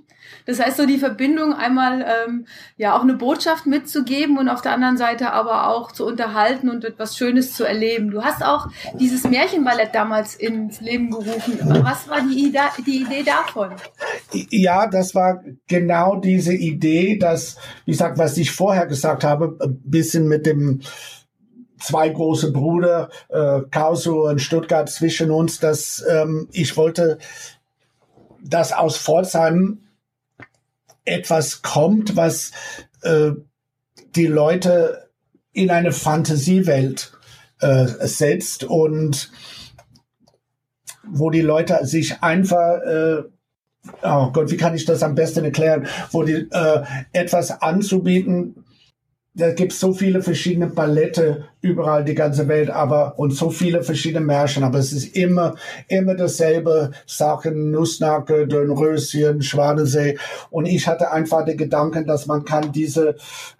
Das 0.45 0.59
heißt, 0.59 0.77
so 0.77 0.85
die 0.85 0.97
Verbindung 0.97 1.53
einmal 1.53 2.01
ähm, 2.01 2.45
ja 2.77 2.95
auch 2.95 3.01
eine 3.01 3.15
Botschaft 3.15 3.65
mitzugeben 3.65 4.37
und 4.37 4.49
auf 4.49 4.61
der 4.61 4.73
anderen 4.73 4.97
Seite 4.97 5.31
aber 5.33 5.67
auch 5.67 5.91
zu 5.91 6.05
unterhalten 6.05 6.69
und 6.69 6.85
etwas 6.85 7.17
Schönes 7.17 7.53
zu 7.53 7.63
erleben. 7.63 8.11
Du 8.11 8.23
hast 8.23 8.43
auch 8.43 8.67
dieses 8.99 9.23
Märchenballett 9.23 9.93
damals 9.93 10.35
ins 10.35 10.81
Leben 10.81 11.11
gerufen. 11.11 11.59
Was 11.83 12.07
war 12.07 12.21
die, 12.21 12.47
Ida 12.47 12.69
die 12.85 13.01
Idee 13.01 13.23
davon? 13.23 13.71
Ja, 14.31 14.87
das 14.87 15.15
war 15.15 15.43
genau 15.67 16.15
diese 16.15 16.53
Idee, 16.53 17.17
dass, 17.17 17.57
wie 17.85 17.91
gesagt, 17.91 18.17
was 18.17 18.37
ich 18.37 18.51
vorher 18.51 18.87
gesagt 18.87 19.23
habe, 19.23 19.57
ein 19.61 19.81
bisschen 19.83 20.27
mit 20.27 20.45
dem 20.45 20.81
zwei 21.79 22.09
große 22.09 22.51
Brüder, 22.51 23.09
äh, 23.29 23.61
Karlsruhe 23.69 24.29
und 24.29 24.41
Stuttgart 24.41 24.89
zwischen 24.89 25.31
uns, 25.31 25.59
dass 25.59 26.03
ähm, 26.09 26.47
ich 26.51 26.75
wollte, 26.77 27.17
dass 28.43 28.73
aus 28.73 28.97
Pforzheim 28.97 29.79
etwas 31.07 31.61
kommt, 31.61 32.15
was 32.15 32.51
äh, 33.01 33.31
die 34.15 34.27
Leute 34.27 35.09
in 35.53 35.71
eine 35.71 35.91
Fantasiewelt 35.91 37.13
äh, 37.59 37.87
setzt 38.01 38.63
und 38.63 39.31
wo 41.09 41.29
die 41.29 41.41
Leute 41.41 41.79
sich 41.85 42.21
einfach, 42.21 42.81
äh, 42.81 43.23
oh 44.03 44.31
Gott, 44.31 44.51
wie 44.51 44.57
kann 44.57 44.75
ich 44.75 44.85
das 44.85 45.03
am 45.03 45.15
besten 45.15 45.45
erklären, 45.45 45.87
wo 46.11 46.23
die 46.23 46.47
äh, 46.51 46.83
etwas 47.13 47.61
anzubieten, 47.61 48.65
da 49.37 49.51
gibt 49.51 49.71
es 49.71 49.79
so 49.79 49.93
viele 49.93 50.23
verschiedene 50.23 50.67
Ballette 50.67 51.45
überall 51.61 52.03
die 52.03 52.15
ganze 52.15 52.47
Welt, 52.47 52.71
aber 52.71 53.19
und 53.19 53.31
so 53.31 53.51
viele 53.51 53.83
verschiedene 53.83 54.25
Märchen, 54.25 54.63
aber 54.63 54.79
es 54.79 54.91
ist 54.91 55.15
immer 55.15 55.55
immer 55.87 56.15
dasselbe 56.15 56.91
Sachen, 57.05 57.69
Nussnacke, 57.71 58.47
Dönröschen, 58.47 59.43
Schwanesee 59.43 60.17
und 60.49 60.65
ich 60.65 60.87
hatte 60.87 61.11
einfach 61.11 61.45
den 61.45 61.57
Gedanken, 61.57 62.07
dass 62.07 62.25
man 62.25 62.45
kann 62.45 62.71
diese 62.71 63.15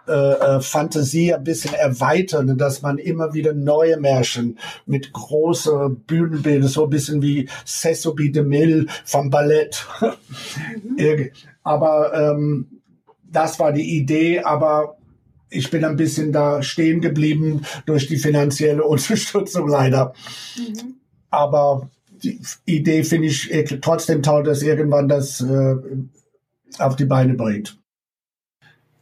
äh, 0.08 0.12
äh, 0.12 0.60
Fantasie 0.60 1.32
ein 1.32 1.44
bisschen 1.44 1.74
erweitern 1.74 2.58
dass 2.58 2.82
man 2.82 2.98
immer 2.98 3.34
wieder 3.34 3.52
neue 3.52 3.98
Märchen 3.98 4.58
mit 4.86 5.12
große 5.12 5.90
Bühnenbilder, 6.06 6.66
so 6.66 6.84
ein 6.84 6.90
bisschen 6.90 7.22
wie 7.22 7.48
Sessobi 7.64 8.32
de 8.32 8.42
Mille 8.42 8.86
vom 9.04 9.30
Ballett. 9.30 9.86
Mhm. 10.82 11.30
aber 11.62 12.14
ähm, 12.14 12.66
das 13.30 13.60
war 13.60 13.72
die 13.72 13.96
Idee, 13.98 14.40
aber 14.40 14.97
ich 15.50 15.70
bin 15.70 15.84
ein 15.84 15.96
bisschen 15.96 16.32
da 16.32 16.62
stehen 16.62 17.00
geblieben 17.00 17.62
durch 17.86 18.06
die 18.06 18.18
finanzielle 18.18 18.84
Unterstützung 18.84 19.68
leider. 19.68 20.12
Mhm. 20.56 20.94
Aber 21.30 21.90
die 22.22 22.40
Idee 22.64 23.04
finde 23.04 23.28
ich 23.28 23.50
trotzdem 23.80 24.22
toll, 24.22 24.42
dass 24.42 24.62
irgendwann 24.62 25.08
das 25.08 25.40
äh, 25.40 25.76
auf 26.78 26.96
die 26.96 27.04
Beine 27.04 27.34
bringt. 27.34 27.78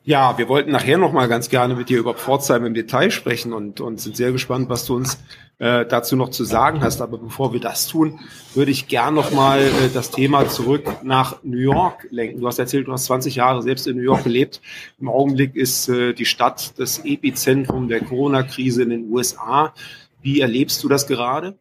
Ja, 0.07 0.39
wir 0.39 0.49
wollten 0.49 0.71
nachher 0.71 0.99
noch 0.99 1.13
mal 1.13 1.27
ganz 1.27 1.49
gerne 1.49 1.75
mit 1.75 1.89
dir 1.89 1.99
über 1.99 2.15
Pforzheim 2.15 2.65
im 2.65 2.75
Detail 2.75 3.11
sprechen 3.11 3.53
und, 3.53 3.81
und 3.81 4.01
sind 4.01 4.17
sehr 4.17 4.31
gespannt, 4.31 4.69
was 4.69 4.87
du 4.87 4.95
uns 4.95 5.19
äh, 5.59 5.85
dazu 5.85 6.15
noch 6.15 6.29
zu 6.29 6.45
sagen 6.45 6.81
hast. 6.81 7.01
Aber 7.01 7.19
bevor 7.19 7.53
wir 7.53 7.59
das 7.59 7.89
tun, 7.89 8.21
würde 8.55 8.71
ich 8.71 8.87
gern 8.87 9.15
noch 9.15 9.33
mal 9.33 9.59
äh, 9.63 9.89
das 9.93 10.13
Thema 10.13 10.49
zurück 10.49 11.03
nach 11.03 11.43
New 11.43 11.59
York 11.59 12.07
lenken. 12.11 12.41
Du 12.41 12.47
hast 12.47 12.61
erzählt, 12.61 12.87
du 12.87 12.93
hast 12.93 13.07
20 13.07 13.35
Jahre 13.35 13.65
selbst 13.65 13.89
in 13.89 13.97
New 13.97 14.05
York 14.05 14.23
gelebt. 14.23 14.61
Im 15.01 15.09
Augenblick 15.09 15.57
ist 15.57 15.89
äh, 15.89 16.13
die 16.13 16.25
Stadt 16.25 16.79
das 16.79 17.05
Epizentrum 17.05 17.89
der 17.89 18.01
Corona-Krise 18.01 18.85
in 18.85 18.91
den 18.91 19.11
USA. 19.11 19.75
Wie 20.23 20.41
erlebst 20.41 20.85
du 20.85 20.89
das 20.89 21.09
gerade? 21.09 21.59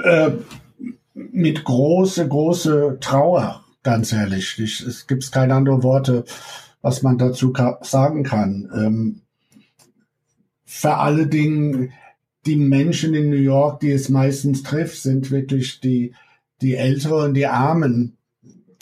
Äh, 0.00 0.30
mit 1.14 1.64
große, 1.64 2.28
große 2.28 2.98
Trauer, 3.00 3.64
ganz 3.82 4.12
ehrlich. 4.12 4.56
Ich, 4.60 4.82
es 4.82 5.08
gibt 5.08 5.32
keine 5.32 5.54
anderen 5.56 5.82
Worte 5.82 6.24
was 6.86 7.02
man 7.02 7.18
dazu 7.18 7.52
ka 7.52 7.80
sagen 7.82 8.22
kann. 8.22 8.70
Ähm, 8.72 9.22
für 10.64 10.94
alle 10.98 11.26
Dinge, 11.26 11.88
die 12.46 12.54
Menschen 12.54 13.12
in 13.12 13.28
New 13.28 13.42
York, 13.56 13.80
die 13.80 13.90
es 13.90 14.08
meistens 14.08 14.62
trifft, 14.62 15.02
sind 15.02 15.32
wirklich 15.32 15.80
die, 15.80 16.14
die 16.62 16.76
Älteren 16.76 17.30
und 17.30 17.34
die 17.34 17.48
Armen. 17.48 18.16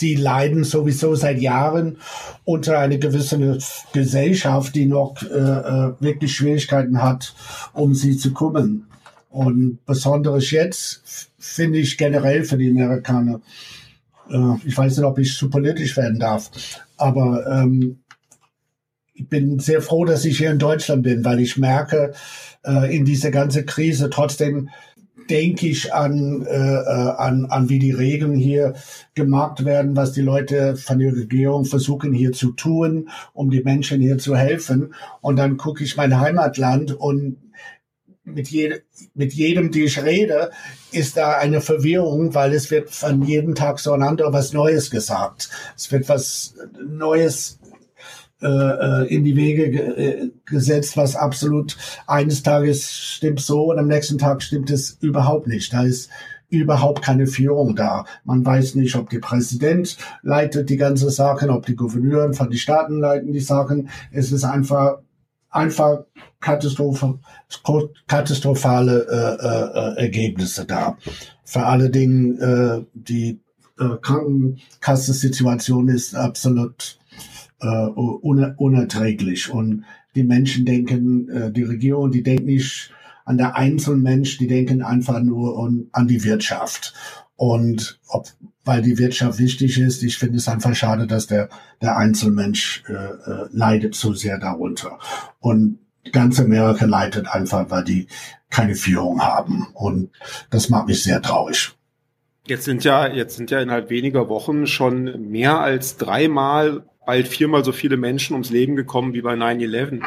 Die 0.00 0.16
leiden 0.16 0.64
sowieso 0.64 1.14
seit 1.14 1.40
Jahren 1.40 1.96
unter 2.44 2.78
einer 2.78 2.98
gewissen 2.98 3.58
Gesellschaft, 3.94 4.74
die 4.74 4.84
noch 4.84 5.22
äh, 5.22 5.38
äh 5.38 5.92
wirklich 6.00 6.36
Schwierigkeiten 6.36 7.02
hat, 7.02 7.34
um 7.72 7.94
sie 7.94 8.18
zu 8.18 8.34
kümmern. 8.34 8.86
Und 9.30 9.78
besonders 9.86 10.50
jetzt 10.50 11.30
finde 11.38 11.78
ich 11.78 11.96
generell 11.96 12.44
für 12.44 12.58
die 12.58 12.68
Amerikaner, 12.68 13.40
äh, 14.28 14.56
ich 14.66 14.76
weiß 14.76 14.98
nicht, 14.98 15.06
ob 15.06 15.18
ich 15.18 15.34
zu 15.34 15.48
politisch 15.48 15.96
werden 15.96 16.18
darf, 16.18 16.50
aber 16.96 17.46
ähm, 17.46 18.00
ich 19.14 19.28
bin 19.28 19.60
sehr 19.60 19.80
froh, 19.80 20.04
dass 20.04 20.24
ich 20.24 20.38
hier 20.38 20.50
in 20.50 20.58
Deutschland 20.58 21.04
bin, 21.04 21.24
weil 21.24 21.40
ich 21.40 21.56
merke, 21.56 22.12
äh, 22.64 22.94
in 22.94 23.04
dieser 23.04 23.30
ganzen 23.30 23.64
Krise 23.64 24.10
trotzdem 24.10 24.70
denke 25.30 25.68
ich 25.68 25.94
an, 25.94 26.44
äh, 26.46 26.54
äh, 26.54 27.14
an, 27.16 27.46
an, 27.46 27.68
wie 27.68 27.78
die 27.78 27.92
Regeln 27.92 28.34
hier 28.34 28.74
gemacht 29.14 29.64
werden, 29.64 29.96
was 29.96 30.12
die 30.12 30.20
Leute 30.20 30.76
von 30.76 30.98
der 30.98 31.12
Regierung 31.12 31.64
versuchen 31.64 32.12
hier 32.12 32.32
zu 32.32 32.52
tun, 32.52 33.08
um 33.32 33.50
die 33.50 33.62
Menschen 33.62 34.00
hier 34.00 34.18
zu 34.18 34.36
helfen. 34.36 34.94
Und 35.20 35.36
dann 35.36 35.56
gucke 35.56 35.84
ich 35.84 35.96
mein 35.96 36.20
Heimatland 36.20 36.92
und 36.92 37.36
mit, 38.24 38.48
je, 38.48 38.80
mit 39.14 39.32
jedem, 39.32 39.70
die 39.70 39.84
ich 39.84 40.02
rede, 40.02 40.50
ist 40.92 41.16
da 41.16 41.36
eine 41.36 41.60
Verwirrung, 41.60 42.34
weil 42.34 42.52
es 42.54 42.70
wird 42.70 42.90
von 42.90 43.22
jedem 43.22 43.54
Tag 43.54 43.78
so 43.78 43.92
ein 43.92 44.02
anderer 44.02 44.32
was 44.32 44.52
Neues 44.52 44.90
gesagt. 44.90 45.50
Es 45.76 45.92
wird 45.92 46.08
was 46.08 46.54
Neues 46.86 47.58
äh, 48.40 48.46
äh 48.46 49.14
in 49.14 49.24
die 49.24 49.36
Wege 49.36 49.70
ge 49.70 49.80
äh, 49.80 50.30
gesetzt, 50.46 50.96
was 50.96 51.16
absolut 51.16 51.76
eines 52.06 52.42
Tages 52.42 52.90
stimmt 52.90 53.40
so 53.40 53.70
und 53.70 53.78
am 53.78 53.88
nächsten 53.88 54.18
Tag 54.18 54.42
stimmt 54.42 54.70
es 54.70 54.98
überhaupt 55.00 55.46
nicht. 55.46 55.72
Da 55.72 55.84
ist 55.84 56.10
überhaupt 56.48 57.02
keine 57.02 57.26
Führung 57.26 57.74
da. 57.74 58.04
Man 58.24 58.44
weiß 58.44 58.76
nicht, 58.76 58.94
ob 58.96 59.10
der 59.10 59.18
Präsident 59.18 59.96
leitet 60.22 60.70
die 60.70 60.76
ganze 60.76 61.10
Sachen, 61.10 61.50
ob 61.50 61.66
die 61.66 61.74
Gouverneuren 61.74 62.34
von 62.34 62.48
den 62.48 62.58
Staaten 62.58 63.00
leiten 63.00 63.32
die 63.32 63.40
Sachen. 63.40 63.88
Es 64.12 64.30
ist 64.30 64.44
einfach 64.44 64.98
einfach 65.54 66.04
Katastrophe, 66.40 67.18
katastrophale 68.06 69.06
äh, 69.08 69.98
äh, 69.98 70.02
Ergebnisse 70.04 70.66
da. 70.66 70.98
Vor 71.44 71.66
allen 71.66 71.92
Dingen 71.92 72.38
äh, 72.38 72.82
die 72.92 73.40
äh, 73.78 73.96
Krankenkassensituation 74.00 75.88
ist 75.88 76.14
absolut 76.14 76.98
äh, 77.60 77.66
un 77.66 78.54
unerträglich 78.56 79.50
und 79.50 79.84
die 80.14 80.24
Menschen 80.24 80.64
denken, 80.64 81.28
äh, 81.28 81.52
die 81.52 81.62
Regierung, 81.62 82.10
die 82.10 82.22
denkt 82.22 82.44
nicht 82.44 82.92
an 83.24 83.38
der 83.38 83.56
einzelnen 83.56 84.02
Mensch, 84.02 84.36
die 84.36 84.46
denken 84.46 84.82
einfach 84.82 85.20
nur 85.22 85.58
an, 85.64 85.86
an 85.92 86.06
die 86.08 86.24
Wirtschaft. 86.24 86.94
Und 87.36 88.00
ob, 88.08 88.28
weil 88.64 88.82
die 88.82 88.98
Wirtschaft 88.98 89.38
wichtig 89.38 89.78
ist, 89.78 90.02
ich 90.02 90.18
finde 90.18 90.38
es 90.38 90.48
einfach 90.48 90.74
schade, 90.74 91.06
dass 91.06 91.26
der, 91.26 91.48
der 91.82 91.96
Einzelmensch 91.96 92.84
äh, 92.88 92.92
äh, 92.92 93.48
leidet 93.50 93.94
so 93.94 94.14
sehr 94.14 94.38
darunter. 94.38 94.98
Und 95.40 95.78
ganz 96.12 96.38
Amerika 96.38 96.86
leidet 96.86 97.28
einfach, 97.28 97.70
weil 97.70 97.84
die 97.84 98.06
keine 98.50 98.74
Führung 98.74 99.20
haben. 99.20 99.66
Und 99.74 100.10
das 100.50 100.68
macht 100.68 100.86
mich 100.86 101.02
sehr 101.02 101.20
traurig. 101.20 101.74
Jetzt 102.46 102.64
sind 102.64 102.84
ja, 102.84 103.06
jetzt 103.06 103.36
sind 103.36 103.50
ja 103.50 103.60
innerhalb 103.60 103.88
weniger 103.88 104.28
Wochen 104.28 104.66
schon 104.66 105.30
mehr 105.30 105.60
als 105.60 105.96
dreimal 105.96 106.84
bald 107.06 107.28
viermal 107.28 107.64
so 107.64 107.72
viele 107.72 107.96
Menschen 107.96 108.34
ums 108.34 108.50
Leben 108.50 108.76
gekommen 108.76 109.14
wie 109.14 109.22
bei 109.22 109.34
9-11. 109.34 110.02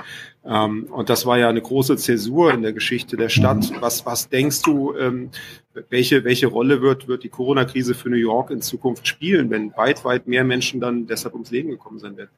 Ähm, 0.45 0.87
und 0.91 1.09
das 1.09 1.25
war 1.25 1.37
ja 1.37 1.49
eine 1.49 1.61
große 1.61 1.97
Zäsur 1.97 2.53
in 2.53 2.61
der 2.61 2.73
Geschichte 2.73 3.17
der 3.17 3.29
Stadt. 3.29 3.71
Mhm. 3.71 3.77
Was, 3.81 4.05
was 4.05 4.29
denkst 4.29 4.61
du, 4.63 4.95
ähm, 4.95 5.29
welche, 5.89 6.23
welche 6.23 6.47
Rolle 6.47 6.81
wird, 6.81 7.07
wird 7.07 7.23
die 7.23 7.29
Corona-Krise 7.29 7.93
für 7.93 8.09
New 8.09 8.17
York 8.17 8.49
in 8.49 8.61
Zukunft 8.61 9.07
spielen, 9.07 9.49
wenn 9.49 9.75
weit, 9.77 10.03
weit 10.05 10.27
mehr 10.27 10.43
Menschen 10.43 10.79
dann 10.79 11.07
deshalb 11.07 11.33
ums 11.33 11.51
Leben 11.51 11.69
gekommen 11.69 11.99
sein 11.99 12.17
werden? 12.17 12.31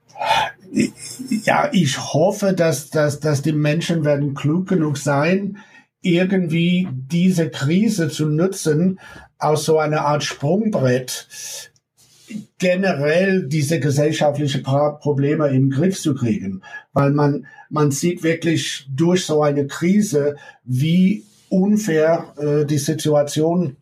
Ja, 1.46 1.70
ich 1.72 1.98
hoffe, 1.98 2.54
dass, 2.54 2.90
dass, 2.90 3.20
dass 3.20 3.42
die 3.42 3.54
Menschen 3.54 4.04
werden 4.04 4.34
klug 4.34 4.68
genug 4.68 4.98
sein, 4.98 5.58
irgendwie 6.02 6.88
diese 6.92 7.50
Krise 7.50 8.10
zu 8.10 8.26
nutzen, 8.26 9.00
aus 9.40 9.66
so 9.66 9.80
einer 9.80 10.02
Art 10.02 10.24
Sprungbrett 10.24 11.28
generell 12.60 13.48
diese 13.48 13.80
gesellschaftlichen 13.80 14.62
Probleme 14.64 15.48
im 15.48 15.70
Griff 15.72 16.00
zu 16.00 16.14
kriegen, 16.14 16.62
weil 16.94 17.12
man 17.12 17.48
man 17.70 17.92
sieht 17.92 18.24
wirklich 18.24 18.88
durch 18.94 19.26
so 19.26 19.42
eine 19.42 19.68
Krise, 19.68 20.36
wie 20.64 21.24
unfair 21.50 22.34
äh, 22.38 22.66
die 22.66 22.78
Situation 22.78 23.78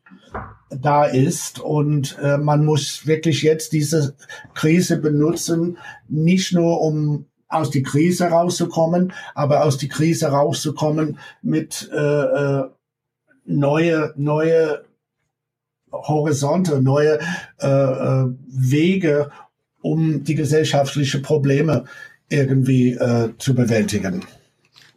da 0.69 1.05
ist. 1.05 1.59
Und 1.59 2.17
äh, 2.21 2.37
man 2.37 2.65
muss 2.65 3.07
wirklich 3.07 3.41
jetzt 3.41 3.71
diese 3.73 4.15
Krise 4.53 4.97
benutzen, 4.97 5.77
nicht 6.07 6.53
nur 6.53 6.81
um 6.81 7.25
aus 7.49 7.69
die 7.69 7.83
Krise 7.83 8.25
rauszukommen, 8.25 9.13
aber 9.33 9.63
aus 9.63 9.77
die 9.77 9.87
Krise 9.87 10.27
rauszukommen 10.27 11.17
mit 11.41 11.89
äh, 11.93 11.97
äh, 11.97 12.63
neue 13.45 14.13
neue 14.17 14.83
Horizonte, 15.91 16.81
neue 16.81 17.19
äh, 17.59 17.67
äh, 17.67 18.25
Wege, 18.47 19.31
um 19.81 20.23
die 20.23 20.35
gesellschaftlichen 20.35 21.21
Probleme 21.21 21.85
irgendwie 22.29 22.93
äh, 22.93 23.29
zu 23.37 23.55
bewältigen. 23.55 24.25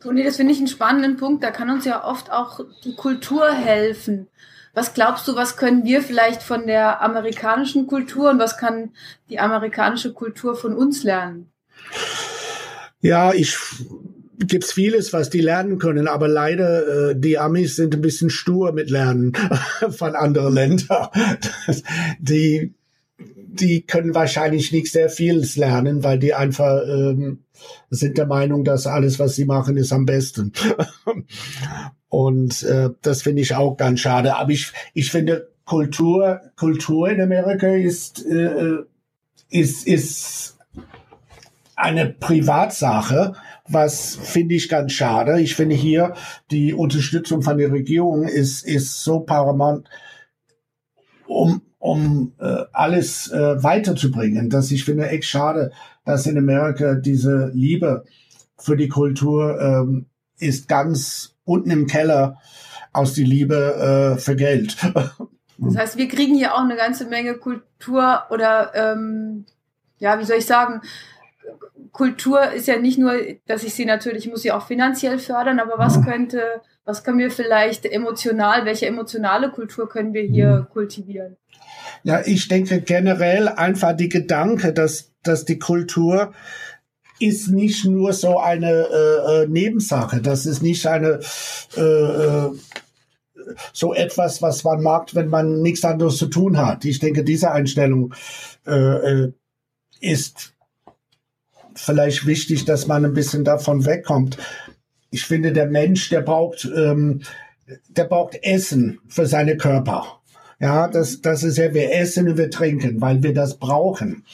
Toni, 0.01 0.25
das 0.25 0.37
finde 0.37 0.53
ich 0.53 0.59
einen 0.59 0.69
spannenden 0.69 1.17
Punkt. 1.17 1.45
Da 1.45 1.51
kann 1.51 1.71
uns 1.71 1.85
ja 1.85 2.05
oft 2.05 2.33
auch 2.33 2.61
die 2.85 2.95
Kultur 2.95 3.53
helfen. 3.53 4.29
Was 4.73 4.95
glaubst 4.95 5.27
du, 5.29 5.37
was 5.37 5.57
können 5.57 5.85
wir 5.85 6.01
vielleicht 6.01 6.43
von 6.43 6.67
der 6.67 7.03
amerikanischen 7.03 7.87
Kultur 7.87 8.31
und 8.31 8.39
was 8.39 8.57
kann 8.57 8.91
die 9.29 9.39
amerikanische 9.39 10.13
Kultur 10.13 10.57
von 10.57 10.75
uns 10.75 11.03
lernen? 11.03 11.51
Ja, 13.01 13.33
ich 13.33 13.57
gibt's 14.47 14.73
vieles, 14.73 15.13
was 15.13 15.31
die 15.31 15.41
lernen 15.41 15.79
können, 15.79 16.09
aber 16.09 16.29
leider 16.29 17.11
äh, 17.11 17.17
die 17.17 17.39
Amis 17.39 17.77
sind 17.77 17.95
ein 17.95 18.01
bisschen 18.01 18.31
stur 18.31 18.73
mit 18.73 18.91
Lernen 18.91 19.33
von 19.91 20.15
anderen 20.15 20.55
Ländern. 20.55 21.09
die 22.19 22.75
die 23.53 23.83
können 23.83 24.15
wahrscheinlich 24.15 24.73
nicht 24.73 24.93
sehr 24.93 25.11
vieles 25.11 25.57
lernen, 25.57 26.05
weil 26.05 26.19
die 26.19 26.35
einfach 26.35 26.83
ähm, 26.87 27.41
sind 27.91 28.17
der 28.17 28.27
Meinung, 28.27 28.65
dass 28.65 28.87
alles, 28.87 29.19
was 29.19 29.35
sie 29.35 29.45
machen, 29.45 29.77
ist 29.77 29.93
am 29.93 30.07
besten. 30.07 30.53
Und 32.09 32.63
äh, 32.63 32.91
das 33.03 33.23
finde 33.23 33.43
ich 33.43 33.55
auch 33.55 33.77
ganz 33.77 34.01
schade. 34.01 34.37
Aber 34.37 34.51
ich, 34.51 34.73
ich 34.95 35.11
finde, 35.11 35.49
Kultur, 35.65 36.41
Kultur 36.57 37.09
in 37.11 37.21
Amerika 37.21 37.69
ist, 37.69 38.25
äh, 38.27 38.79
ist, 39.51 39.87
ist 39.87 40.59
eine 41.81 42.07
Privatsache, 42.07 43.35
was 43.67 44.17
finde 44.17 44.55
ich 44.55 44.69
ganz 44.69 44.93
schade. 44.93 45.41
Ich 45.41 45.55
finde 45.55 45.75
hier 45.75 46.15
die 46.51 46.75
Unterstützung 46.75 47.43
von 47.43 47.59
der 47.59 47.73
Regierung 47.73 48.25
ist, 48.25 48.67
ist 48.67 49.03
so 49.03 49.21
paramount, 49.21 49.89
um, 51.27 51.63
um 51.79 52.35
äh, 52.39 52.65
alles 52.73 53.31
äh, 53.31 53.63
weiterzubringen, 53.63 54.51
dass 54.51 54.71
ich 54.71 54.85
finde 54.85 55.09
echt 55.09 55.25
schade, 55.25 55.73
dass 56.05 56.27
in 56.27 56.37
Amerika 56.37 56.95
diese 56.95 57.51
Liebe 57.55 58.05
für 58.59 58.77
die 58.77 58.89
Kultur 58.89 59.59
ähm, 59.61 60.07
ist 60.39 60.69
ganz 60.69 61.37
unten 61.45 61.71
im 61.71 61.87
Keller 61.87 62.39
aus 62.93 63.15
die 63.15 63.25
Liebe 63.25 64.15
äh, 64.17 64.21
für 64.21 64.37
Geld. 64.37 64.77
Das 65.63 65.77
heißt, 65.77 65.99
wir 65.99 66.09
kriegen 66.09 66.35
hier 66.35 66.55
auch 66.55 66.65
eine 66.65 66.75
ganze 66.75 67.05
Menge 67.05 67.35
Kultur 67.35 68.23
oder 68.31 68.73
ähm, 68.75 69.45
ja, 69.99 70.19
wie 70.19 70.25
soll 70.25 70.39
ich 70.39 70.47
sagen, 70.47 70.81
Kultur 71.93 72.53
ist 72.53 72.69
ja 72.69 72.79
nicht 72.79 72.99
nur, 72.99 73.15
dass 73.47 73.65
ich 73.65 73.75
sie 73.75 73.85
natürlich, 73.85 74.27
ich 74.27 74.31
muss 74.31 74.43
sie 74.43 74.53
auch 74.53 74.67
finanziell 74.67 75.19
fördern, 75.19 75.59
aber 75.59 75.79
was 75.79 76.03
könnte, 76.03 76.43
was 76.85 77.05
können 77.05 77.19
wir 77.19 77.31
vielleicht 77.31 77.85
emotional, 77.85 78.65
welche 78.65 78.87
emotionale 78.87 79.51
Kultur 79.51 79.89
können 79.89 80.15
wir 80.15 80.23
hier 80.23 80.67
mhm. 80.69 80.73
kultivieren? 80.73 81.37
Ja, 82.03 82.23
ich 82.25 82.49
denke 82.49 82.81
generell 82.81 83.49
einfach 83.49 83.97
die 83.97 84.09
Gedanke, 84.09 84.73
dass, 84.73 85.13
dass 85.23 85.45
die 85.45 85.59
Kultur 85.59 86.33
ist 87.19 87.49
nicht 87.49 87.85
nur 87.85 88.13
so 88.13 88.39
eine 88.39 88.71
äh, 88.71 89.43
äh 89.43 89.47
Nebensache. 89.47 90.23
Das 90.23 90.47
ist 90.47 90.63
nicht 90.63 90.87
eine 90.87 91.21
äh, 91.77 91.81
äh, 91.81 92.51
so 93.73 93.95
etwas, 93.95 94.41
was 94.43 94.65
man 94.65 94.83
mag, 94.83 95.15
wenn 95.15 95.29
man 95.29 95.61
nichts 95.61 95.85
anderes 95.85 96.17
zu 96.17 96.27
tun 96.27 96.57
hat. 96.57 96.85
Ich 96.85 96.99
denke, 96.99 97.25
diese 97.25 97.51
Einstellung 97.53 98.15
äh, 98.67 98.73
äh 98.73 99.33
ist 100.01 100.55
vielleicht 101.75 102.27
wichtig, 102.27 102.65
dass 102.65 102.87
man 102.87 103.05
ein 103.05 103.15
bisschen 103.15 103.45
davon 103.45 103.85
wegkommt. 103.87 104.39
Ich 105.11 105.25
finde, 105.25 105.53
der 105.53 105.67
Mensch, 105.67 106.09
der 106.09 106.21
braucht, 106.21 106.65
ähm, 106.77 107.23
der 107.89 108.05
braucht 108.05 108.39
Essen 108.43 109.01
für 109.09 109.27
seine 109.27 109.57
Körper. 109.57 110.21
Ja, 110.61 110.89
das, 110.89 111.23
das 111.23 111.43
ist 111.43 111.57
ja, 111.57 111.73
wir 111.73 111.95
essen 111.95 112.29
und 112.29 112.37
wir 112.37 112.51
trinken, 112.51 113.01
weil 113.01 113.23
wir 113.23 113.33
das 113.33 113.59
brauchen. 113.59 114.25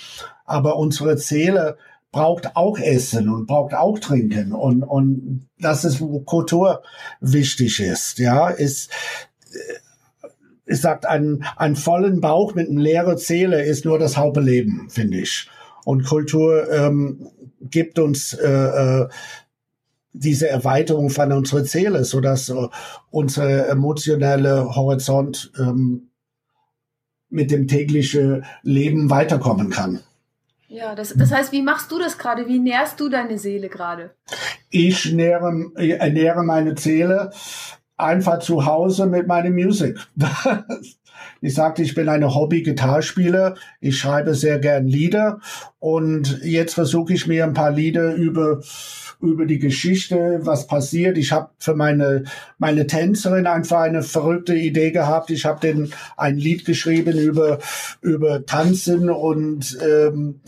Aber 0.44 0.76
unsere 0.76 1.16
Seele 1.18 1.78
braucht 2.10 2.56
auch 2.56 2.78
Essen 2.78 3.28
und 3.28 3.46
braucht 3.46 3.74
auch 3.74 3.98
Trinken. 3.98 4.52
Und, 4.52 4.82
und 4.82 5.48
das 5.58 5.84
ist, 5.84 6.00
wo 6.00 6.20
Kultur 6.20 6.82
wichtig 7.20 7.78
ist. 7.78 8.18
Ja, 8.18 8.48
ist, 8.48 8.90
ich 10.64 10.80
sagt, 10.80 11.06
ein, 11.06 11.44
ein 11.56 11.76
vollen 11.76 12.20
Bauch 12.20 12.54
mit 12.54 12.68
einer 12.68 12.80
leeren 12.80 13.18
Seele 13.18 13.64
ist 13.64 13.84
nur 13.84 13.98
das 13.98 14.16
Hauptleben, 14.16 14.90
finde 14.90 15.18
ich. 15.18 15.48
Und 15.86 16.04
Kultur 16.04 16.68
ähm, 16.68 17.30
gibt 17.60 18.00
uns 18.00 18.32
äh, 18.32 18.48
äh, 18.48 19.08
diese 20.12 20.48
Erweiterung 20.48 21.10
von 21.10 21.30
unserer 21.30 21.64
Seele, 21.64 22.04
so 22.04 22.20
dass 22.20 22.48
äh, 22.48 22.54
unser 23.10 23.68
emotionelle 23.68 24.74
Horizont 24.74 25.52
ähm, 25.56 26.10
mit 27.28 27.52
dem 27.52 27.68
täglichen 27.68 28.44
Leben 28.64 29.10
weiterkommen 29.10 29.70
kann. 29.70 30.00
Ja, 30.66 30.96
das, 30.96 31.14
das 31.16 31.30
heißt, 31.30 31.52
wie 31.52 31.62
machst 31.62 31.92
du 31.92 32.00
das 32.00 32.18
gerade? 32.18 32.48
Wie 32.48 32.58
nährst 32.58 32.98
du 32.98 33.08
deine 33.08 33.38
Seele 33.38 33.68
gerade? 33.68 34.10
Ich 34.70 35.12
nähre, 35.12 35.70
ernähre 35.76 36.42
meine 36.42 36.76
Seele 36.76 37.30
einfach 37.96 38.40
zu 38.40 38.66
Hause 38.66 39.06
mit 39.06 39.28
meiner 39.28 39.50
Musik. 39.50 40.00
Ich 41.46 41.54
sagte, 41.54 41.80
ich 41.82 41.94
bin 41.94 42.08
eine 42.08 42.34
Hobby-Gitarrspieler. 42.34 43.54
Ich 43.80 43.98
schreibe 43.98 44.34
sehr 44.34 44.58
gern 44.58 44.88
Lieder. 44.88 45.38
Und 45.78 46.40
jetzt 46.42 46.74
versuche 46.74 47.12
ich 47.12 47.28
mir 47.28 47.44
ein 47.44 47.54
paar 47.54 47.70
Lieder 47.70 48.14
über 48.14 48.62
über 49.20 49.46
die 49.46 49.60
Geschichte, 49.60 50.40
was 50.42 50.66
passiert. 50.66 51.16
Ich 51.16 51.30
habe 51.30 51.50
für 51.58 51.74
meine 51.74 52.24
meine 52.58 52.88
Tänzerin 52.88 53.46
einfach 53.46 53.82
eine 53.82 54.02
verrückte 54.02 54.54
Idee 54.54 54.90
gehabt. 54.90 55.30
Ich 55.30 55.44
habe 55.44 55.60
den 55.60 55.92
ein 56.16 56.36
Lied 56.36 56.64
geschrieben 56.64 57.16
über 57.16 57.60
über 58.00 58.44
Tanzen 58.44 59.08
und 59.08 59.78
ähm, 59.80 60.40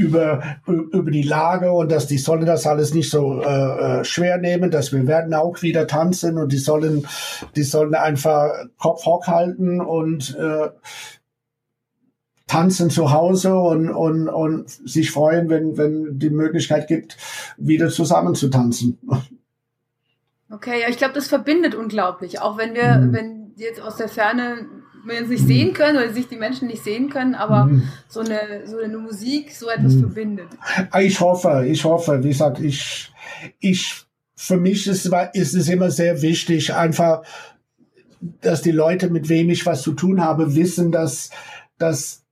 über, 0.00 0.42
über 0.66 1.10
die 1.10 1.22
Lage 1.22 1.72
und 1.72 1.92
dass 1.92 2.06
die 2.06 2.18
sollen 2.18 2.46
das 2.46 2.66
alles 2.66 2.94
nicht 2.94 3.10
so 3.10 3.42
äh, 3.42 4.00
äh, 4.00 4.04
schwer 4.04 4.38
nehmen, 4.38 4.70
dass 4.70 4.92
wir 4.92 5.06
werden 5.06 5.34
auch 5.34 5.62
wieder 5.62 5.86
tanzen 5.86 6.38
und 6.38 6.52
die 6.52 6.58
sollen, 6.58 7.06
die 7.54 7.62
sollen 7.62 7.94
einfach 7.94 8.50
Kopf 8.78 9.04
hock 9.04 9.26
halten 9.26 9.80
und 9.80 10.36
äh, 10.36 10.70
tanzen 12.46 12.90
zu 12.90 13.12
Hause 13.12 13.54
und, 13.54 13.90
und, 13.90 14.28
und 14.28 14.70
sich 14.70 15.12
freuen, 15.12 15.48
wenn, 15.50 15.76
wenn 15.76 16.18
die 16.18 16.30
Möglichkeit 16.30 16.88
gibt, 16.88 17.16
wieder 17.56 17.90
zusammen 17.90 18.34
zu 18.34 18.48
tanzen. 18.48 18.98
Okay, 20.50 20.80
ja, 20.80 20.88
ich 20.88 20.96
glaube, 20.96 21.14
das 21.14 21.28
verbindet 21.28 21.76
unglaublich, 21.76 22.40
auch 22.40 22.58
wenn 22.58 22.74
wir, 22.74 22.96
mhm. 22.96 23.12
wenn 23.12 23.52
jetzt 23.56 23.80
aus 23.80 23.96
der 23.96 24.08
Ferne 24.08 24.66
wir 25.04 25.20
uns 25.20 25.28
nicht 25.28 25.46
sehen 25.46 25.72
können 25.72 25.98
oder 25.98 26.12
sich 26.12 26.28
die 26.28 26.36
Menschen 26.36 26.68
nicht 26.68 26.82
sehen 26.82 27.10
können, 27.10 27.34
aber 27.34 27.66
mhm. 27.66 27.84
so, 28.08 28.20
eine, 28.20 28.66
so 28.66 28.78
eine 28.78 28.98
Musik 28.98 29.52
so 29.52 29.68
etwas 29.68 29.94
mhm. 29.94 30.00
verbindet. 30.00 30.48
Ich 31.00 31.20
hoffe, 31.20 31.66
ich 31.68 31.84
hoffe, 31.84 32.22
wie 32.22 32.28
gesagt, 32.28 32.60
ich, 32.60 33.12
ich, 33.60 34.04
für 34.34 34.56
mich 34.56 34.86
ist, 34.86 35.10
ist 35.32 35.54
es 35.54 35.68
immer 35.68 35.90
sehr 35.90 36.22
wichtig, 36.22 36.74
einfach, 36.74 37.22
dass 38.40 38.62
die 38.62 38.72
Leute, 38.72 39.10
mit 39.10 39.28
wem 39.28 39.50
ich 39.50 39.66
was 39.66 39.82
zu 39.82 39.92
tun 39.92 40.22
habe, 40.22 40.54
wissen, 40.54 40.92
dass, 40.92 41.30
dass 41.78 42.24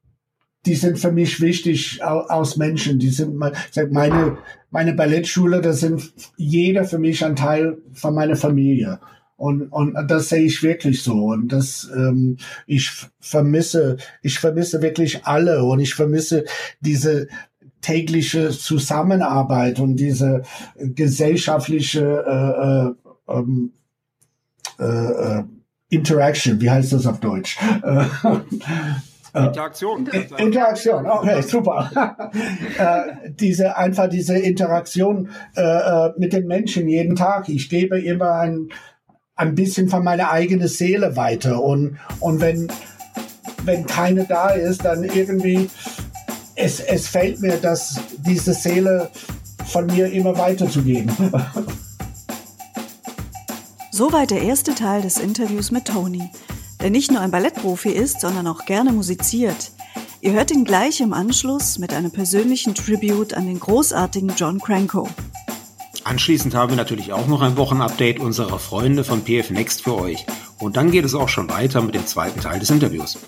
die 0.66 0.74
sind 0.74 0.98
für 0.98 1.12
mich 1.12 1.40
wichtig 1.40 2.02
aus 2.04 2.56
Menschen. 2.56 2.98
Die 2.98 3.08
sind 3.08 3.36
meine, 3.36 4.38
meine 4.70 4.92
Ballettschule, 4.92 5.60
das 5.60 5.80
sind 5.80 6.12
jeder 6.36 6.84
für 6.84 6.98
mich 6.98 7.24
ein 7.24 7.36
Teil 7.36 7.78
von 7.94 8.14
meiner 8.14 8.36
Familie. 8.36 9.00
Und, 9.38 9.68
und 9.68 9.94
das 10.08 10.30
sehe 10.30 10.42
ich 10.42 10.64
wirklich 10.64 11.04
so. 11.04 11.26
Und 11.26 11.52
das, 11.52 11.88
ähm, 11.94 12.38
ich 12.66 12.90
vermisse, 13.20 13.96
ich 14.20 14.40
vermisse 14.40 14.82
wirklich 14.82 15.24
alle 15.26 15.62
und 15.62 15.78
ich 15.78 15.94
vermisse 15.94 16.44
diese 16.80 17.28
tägliche 17.80 18.50
Zusammenarbeit 18.50 19.78
und 19.78 19.94
diese 19.94 20.42
gesellschaftliche 20.76 22.24
äh, 22.26 23.32
äh, 23.32 23.38
ähm, 23.38 23.72
äh, 24.80 25.38
äh, 25.38 25.44
Interaction, 25.88 26.60
wie 26.60 26.70
heißt 26.70 26.92
das 26.92 27.06
auf 27.06 27.20
Deutsch? 27.20 27.58
Äh, 27.84 28.04
Interaktion. 29.46 30.08
Interaktion, 30.38 31.06
okay, 31.06 31.42
super. 31.42 32.30
äh, 32.78 33.30
diese 33.30 33.76
einfach 33.76 34.08
diese 34.08 34.36
Interaktion 34.36 35.30
äh, 35.54 35.60
äh, 35.60 36.12
mit 36.16 36.32
den 36.32 36.48
Menschen 36.48 36.88
jeden 36.88 37.14
Tag. 37.14 37.48
Ich 37.48 37.68
gebe 37.68 38.00
immer 38.00 38.32
ein 38.32 38.70
ein 39.38 39.54
bisschen 39.54 39.88
von 39.88 40.04
meiner 40.04 40.30
eigenen 40.30 40.68
Seele 40.68 41.16
weiter. 41.16 41.62
Und, 41.62 41.98
und 42.20 42.40
wenn, 42.40 42.68
wenn 43.64 43.86
keine 43.86 44.24
da 44.24 44.50
ist, 44.50 44.84
dann 44.84 45.04
irgendwie, 45.04 45.70
es, 46.56 46.80
es 46.80 47.08
fällt 47.08 47.40
mir, 47.40 47.56
dass 47.56 48.00
diese 48.18 48.52
Seele 48.52 49.08
von 49.66 49.86
mir 49.86 50.10
immer 50.12 50.36
weiterzugeben. 50.36 51.10
Soweit 53.92 54.30
der 54.30 54.42
erste 54.42 54.74
Teil 54.74 55.02
des 55.02 55.18
Interviews 55.18 55.70
mit 55.70 55.86
Tony, 55.86 56.30
der 56.80 56.90
nicht 56.90 57.10
nur 57.10 57.20
ein 57.20 57.30
Ballettprofi 57.30 57.90
ist, 57.90 58.20
sondern 58.20 58.46
auch 58.46 58.64
gerne 58.64 58.92
musiziert. 58.92 59.72
Ihr 60.20 60.32
hört 60.32 60.50
ihn 60.50 60.64
gleich 60.64 61.00
im 61.00 61.12
Anschluss 61.12 61.78
mit 61.78 61.94
einem 61.94 62.10
persönlichen 62.10 62.74
Tribute 62.74 63.34
an 63.34 63.46
den 63.46 63.60
großartigen 63.60 64.32
John 64.36 64.58
Cranko. 64.58 65.08
Anschließend 66.08 66.54
haben 66.54 66.70
wir 66.70 66.76
natürlich 66.76 67.12
auch 67.12 67.26
noch 67.26 67.42
ein 67.42 67.58
Wochenupdate 67.58 68.18
unserer 68.18 68.58
Freunde 68.58 69.04
von 69.04 69.24
PF 69.24 69.50
Next 69.50 69.82
für 69.82 69.94
euch. 69.94 70.24
Und 70.58 70.78
dann 70.78 70.90
geht 70.90 71.04
es 71.04 71.14
auch 71.14 71.28
schon 71.28 71.50
weiter 71.50 71.82
mit 71.82 71.94
dem 71.94 72.06
zweiten 72.06 72.40
Teil 72.40 72.58
des 72.58 72.70
Interviews. 72.70 73.18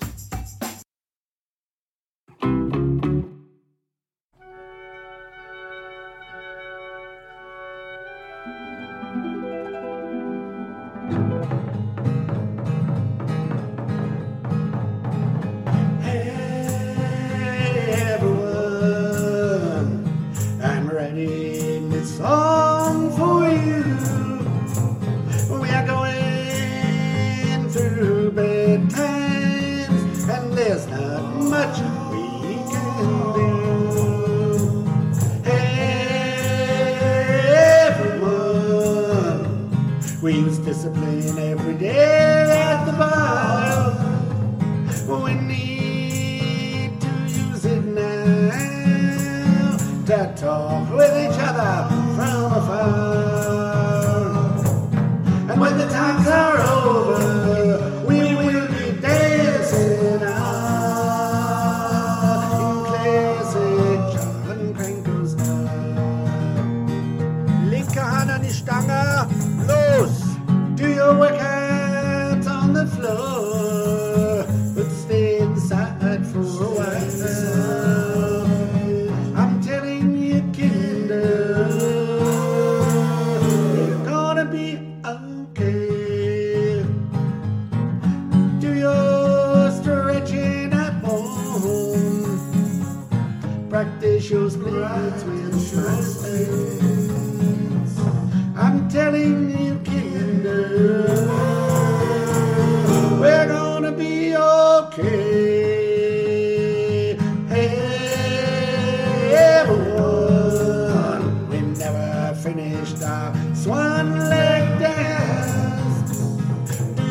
finished 112.85 113.03
our 113.03 113.55
swan 113.55 114.17
leg 114.29 114.79
dance. 114.79 116.17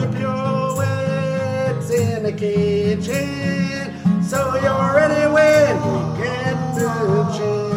Whip 0.00 0.20
your 0.20 0.76
words 0.76 1.90
in 1.90 2.22
the 2.24 2.32
kitchen, 2.32 4.22
so 4.22 4.56
you're 4.62 4.94
ready 4.94 5.32
when 5.32 5.76
we 5.92 6.22
get 6.22 6.74
to 6.74 7.38
change. 7.38 7.69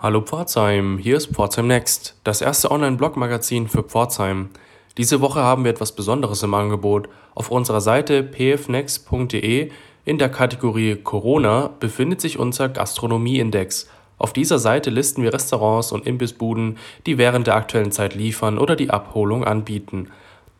Hallo 0.00 0.20
Pforzheim, 0.20 0.98
hier 0.98 1.16
ist 1.16 1.34
Pforzheim 1.34 1.66
Next, 1.66 2.14
das 2.22 2.40
erste 2.40 2.70
Online-Blog-Magazin 2.70 3.66
für 3.66 3.82
Pforzheim. 3.82 4.50
Diese 4.96 5.20
Woche 5.20 5.40
haben 5.40 5.64
wir 5.64 5.72
etwas 5.72 5.90
Besonderes 5.90 6.44
im 6.44 6.54
Angebot. 6.54 7.08
Auf 7.34 7.50
unserer 7.50 7.80
Seite 7.80 8.22
pfnext.de 8.22 9.72
in 10.04 10.18
der 10.18 10.28
Kategorie 10.28 10.94
Corona 10.94 11.70
befindet 11.80 12.20
sich 12.20 12.38
unser 12.38 12.68
Gastronomie-Index. 12.68 13.88
Auf 14.18 14.32
dieser 14.32 14.60
Seite 14.60 14.90
listen 14.90 15.24
wir 15.24 15.34
Restaurants 15.34 15.90
und 15.90 16.06
Imbissbuden, 16.06 16.78
die 17.06 17.18
während 17.18 17.48
der 17.48 17.56
aktuellen 17.56 17.90
Zeit 17.90 18.14
liefern 18.14 18.58
oder 18.58 18.76
die 18.76 18.90
Abholung 18.90 19.42
anbieten. 19.42 20.12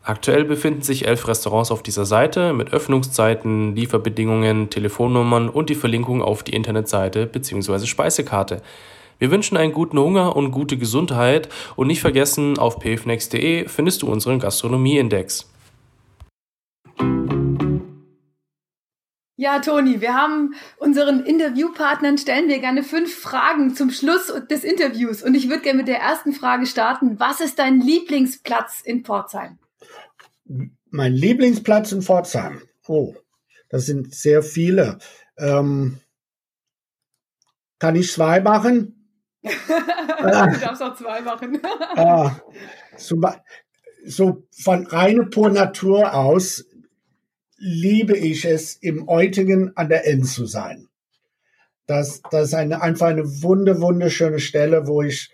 Aktuell 0.02 0.46
befinden 0.46 0.82
sich 0.82 1.06
elf 1.06 1.28
Restaurants 1.28 1.70
auf 1.70 1.84
dieser 1.84 2.06
Seite 2.06 2.52
mit 2.52 2.72
Öffnungszeiten, 2.72 3.76
Lieferbedingungen, 3.76 4.68
Telefonnummern 4.68 5.48
und 5.48 5.70
die 5.70 5.76
Verlinkung 5.76 6.22
auf 6.22 6.42
die 6.42 6.54
Internetseite 6.54 7.26
bzw. 7.26 7.86
Speisekarte. 7.86 8.62
Wir 9.18 9.30
wünschen 9.32 9.56
einen 9.56 9.72
guten 9.72 9.98
Hunger 9.98 10.36
und 10.36 10.52
gute 10.52 10.78
Gesundheit 10.78 11.48
und 11.74 11.88
nicht 11.88 12.00
vergessen, 12.00 12.58
auf 12.58 12.80
pfnext.de 12.80 13.68
findest 13.68 14.02
du 14.02 14.10
unseren 14.10 14.38
Gastronomie-Index. 14.38 15.50
Ja, 19.40 19.60
Toni, 19.60 20.00
wir 20.00 20.14
haben 20.14 20.54
unseren 20.78 21.24
Interviewpartnern 21.24 22.18
stellen 22.18 22.48
wir 22.48 22.58
gerne 22.58 22.82
fünf 22.82 23.14
Fragen 23.14 23.74
zum 23.74 23.90
Schluss 23.90 24.32
des 24.50 24.64
Interviews. 24.64 25.22
Und 25.22 25.36
ich 25.36 25.48
würde 25.48 25.62
gerne 25.62 25.78
mit 25.78 25.88
der 25.88 26.00
ersten 26.00 26.32
Frage 26.32 26.66
starten. 26.66 27.20
Was 27.20 27.40
ist 27.40 27.58
dein 27.60 27.80
Lieblingsplatz 27.80 28.80
in 28.80 29.04
Pforzheim? 29.04 29.58
Mein 30.90 31.12
Lieblingsplatz 31.12 31.92
in 31.92 32.02
Pforzheim. 32.02 32.62
Oh, 32.88 33.14
das 33.68 33.86
sind 33.86 34.12
sehr 34.12 34.42
viele. 34.42 34.98
Ähm, 35.36 36.00
kann 37.78 37.94
ich 37.94 38.10
zwei 38.10 38.40
machen? 38.40 38.97
Du 39.42 40.60
darfst 40.60 40.82
auch 40.82 40.96
zwei 40.96 41.20
machen. 41.20 41.60
ah, 41.96 42.36
so, 42.96 43.20
so 44.04 44.42
von 44.50 44.86
reiner 44.86 45.26
pur 45.26 45.50
Natur 45.50 46.14
aus 46.14 46.64
liebe 47.58 48.16
ich 48.16 48.44
es, 48.44 48.76
im 48.76 49.08
Eutigen 49.08 49.76
an 49.76 49.88
der 49.88 50.06
End 50.06 50.26
zu 50.26 50.46
sein. 50.46 50.88
Das, 51.86 52.22
das 52.30 52.48
ist 52.48 52.54
eine, 52.54 52.82
einfach 52.82 53.08
eine 53.08 53.42
wunder, 53.42 53.80
wunderschöne 53.80 54.38
Stelle, 54.38 54.86
wo 54.86 55.02
ich, 55.02 55.30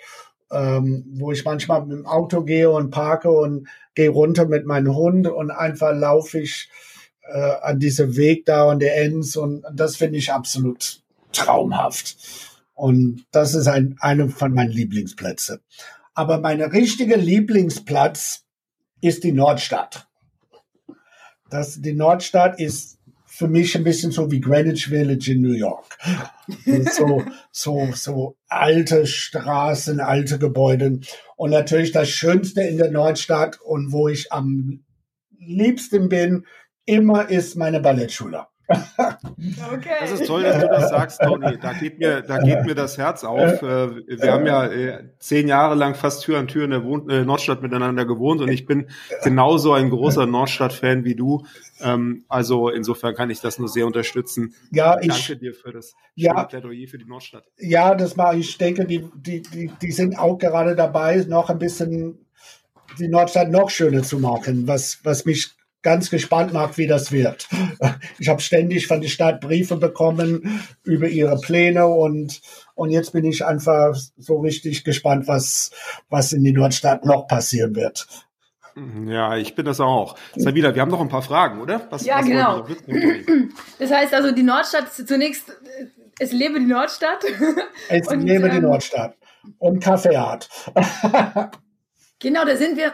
ähm, 0.50 1.04
wo 1.16 1.32
ich 1.32 1.44
manchmal 1.44 1.84
mit 1.84 1.98
dem 1.98 2.06
Auto 2.06 2.42
gehe 2.42 2.70
und 2.70 2.90
parke 2.90 3.30
und 3.30 3.68
gehe 3.94 4.08
runter 4.08 4.46
mit 4.46 4.64
meinem 4.64 4.94
Hund 4.94 5.26
und 5.26 5.50
einfach 5.50 5.92
laufe 5.94 6.40
ich 6.40 6.70
äh, 7.22 7.56
an 7.62 7.78
diesem 7.78 8.16
Weg 8.16 8.46
da 8.46 8.70
an 8.70 8.78
der 8.78 8.96
Enz 9.02 9.36
und 9.36 9.64
das 9.72 9.96
finde 9.96 10.18
ich 10.18 10.32
absolut 10.32 11.02
traumhaft. 11.32 12.16
Und 12.74 13.24
das 13.30 13.54
ist 13.54 13.68
ein, 13.68 13.96
eine 14.00 14.28
von 14.28 14.52
meinen 14.52 14.70
Lieblingsplätze. 14.70 15.60
Aber 16.12 16.40
mein 16.40 16.60
richtiger 16.60 17.16
Lieblingsplatz 17.16 18.44
ist 19.00 19.24
die 19.24 19.32
Nordstadt. 19.32 20.08
Das, 21.50 21.80
die 21.80 21.92
Nordstadt 21.92 22.58
ist 22.58 22.98
für 23.26 23.48
mich 23.48 23.76
ein 23.76 23.82
bisschen 23.82 24.12
so 24.12 24.30
wie 24.30 24.40
Greenwich 24.40 24.86
Village 24.86 25.32
in 25.32 25.40
New 25.40 25.54
York. 25.54 25.98
so, 26.92 27.24
so, 27.50 27.88
so 27.92 28.36
alte 28.46 29.06
Straßen, 29.06 29.98
alte 29.98 30.38
Gebäude. 30.38 31.00
Und 31.36 31.50
natürlich 31.50 31.90
das 31.90 32.10
Schönste 32.10 32.62
in 32.62 32.78
der 32.78 32.92
Nordstadt 32.92 33.60
und 33.60 33.90
wo 33.90 34.08
ich 34.08 34.32
am 34.32 34.84
liebsten 35.36 36.08
bin, 36.08 36.46
immer 36.84 37.28
ist 37.28 37.56
meine 37.56 37.80
Ballettschule. 37.80 38.46
Okay. 39.72 39.96
Das 40.00 40.12
ist 40.12 40.26
toll, 40.26 40.42
dass 40.42 40.60
du 40.60 40.68
das 40.68 40.88
sagst, 40.88 41.20
Tony. 41.20 41.58
Da 41.60 41.72
geht 41.74 41.98
mir, 41.98 42.22
da 42.22 42.38
geht 42.38 42.64
mir 42.64 42.74
das 42.74 42.96
Herz 42.96 43.24
auf. 43.24 43.62
Äh, 43.62 44.06
wir 44.06 44.32
haben 44.32 44.46
ja 44.46 44.66
äh, 44.66 45.04
zehn 45.18 45.48
Jahre 45.48 45.74
lang 45.74 45.94
fast 45.94 46.22
Tür 46.22 46.38
an 46.38 46.48
Tür 46.48 46.64
in 46.64 46.70
der 46.70 46.82
äh, 46.82 47.24
Nordstadt 47.24 47.62
miteinander 47.62 48.04
gewohnt 48.06 48.40
und 48.40 48.48
ich 48.48 48.64
bin 48.64 48.88
genauso 49.22 49.72
ein 49.72 49.90
großer 49.90 50.26
Nordstadt-Fan 50.26 51.04
wie 51.04 51.14
du. 51.14 51.44
Ähm, 51.80 52.24
also 52.28 52.68
insofern 52.70 53.14
kann 53.14 53.30
ich 53.30 53.40
das 53.40 53.58
nur 53.58 53.68
sehr 53.68 53.86
unterstützen. 53.86 54.54
Ja, 54.70 54.98
ich 55.00 55.08
danke 55.08 55.36
dir 55.36 55.54
für 55.54 55.72
das 55.72 55.94
ja, 56.14 56.44
Plädoyer 56.44 56.88
für 56.88 56.98
die 56.98 57.06
Nordstadt. 57.06 57.44
Ja, 57.58 57.94
das 57.94 58.16
war, 58.16 58.34
ich 58.34 58.56
denke, 58.56 58.86
die, 58.86 59.08
die, 59.14 59.42
die, 59.42 59.70
die 59.80 59.92
sind 59.92 60.18
auch 60.18 60.38
gerade 60.38 60.74
dabei, 60.74 61.24
noch 61.28 61.50
ein 61.50 61.58
bisschen 61.58 62.26
die 62.98 63.08
Nordstadt 63.08 63.50
noch 63.50 63.70
schöner 63.70 64.02
zu 64.02 64.18
machen, 64.18 64.66
was, 64.66 65.00
was 65.02 65.24
mich 65.24 65.54
ganz 65.84 66.10
gespannt 66.10 66.52
macht, 66.52 66.78
wie 66.78 66.88
das 66.88 67.12
wird. 67.12 67.48
Ich 68.18 68.28
habe 68.28 68.40
ständig 68.40 68.86
von 68.86 69.00
der 69.00 69.08
Stadt 69.08 69.40
Briefe 69.40 69.76
bekommen 69.76 70.64
über 70.82 71.06
ihre 71.06 71.38
Pläne 71.38 71.86
und, 71.86 72.40
und 72.74 72.90
jetzt 72.90 73.12
bin 73.12 73.24
ich 73.24 73.44
einfach 73.44 73.94
so 74.16 74.40
richtig 74.40 74.82
gespannt, 74.82 75.28
was, 75.28 75.70
was 76.08 76.32
in 76.32 76.42
die 76.42 76.52
Nordstadt 76.52 77.04
noch 77.04 77.28
passieren 77.28 77.76
wird. 77.76 78.06
Ja, 79.06 79.36
ich 79.36 79.54
bin 79.54 79.64
das 79.66 79.78
auch. 79.78 80.16
Sabina, 80.34 80.74
wir 80.74 80.82
haben 80.82 80.90
noch 80.90 81.00
ein 81.00 81.08
paar 81.08 81.22
Fragen, 81.22 81.60
oder? 81.60 81.86
Was, 81.90 82.04
ja, 82.04 82.18
was 82.18 82.26
genau. 82.26 82.66
Das 83.78 83.92
heißt 83.92 84.14
also, 84.14 84.32
die 84.32 84.42
Nordstadt 84.42 84.92
zunächst, 84.92 85.52
es 86.18 86.32
lebe 86.32 86.58
die 86.58 86.66
Nordstadt. 86.66 87.24
Es 87.88 88.08
und, 88.08 88.22
lebe 88.22 88.48
die 88.48 88.56
ähm, 88.56 88.62
Nordstadt. 88.62 89.16
Und 89.58 89.82
Kaffeeart. 89.82 90.48
genau, 92.18 92.44
da 92.44 92.56
sind 92.56 92.76
wir 92.76 92.92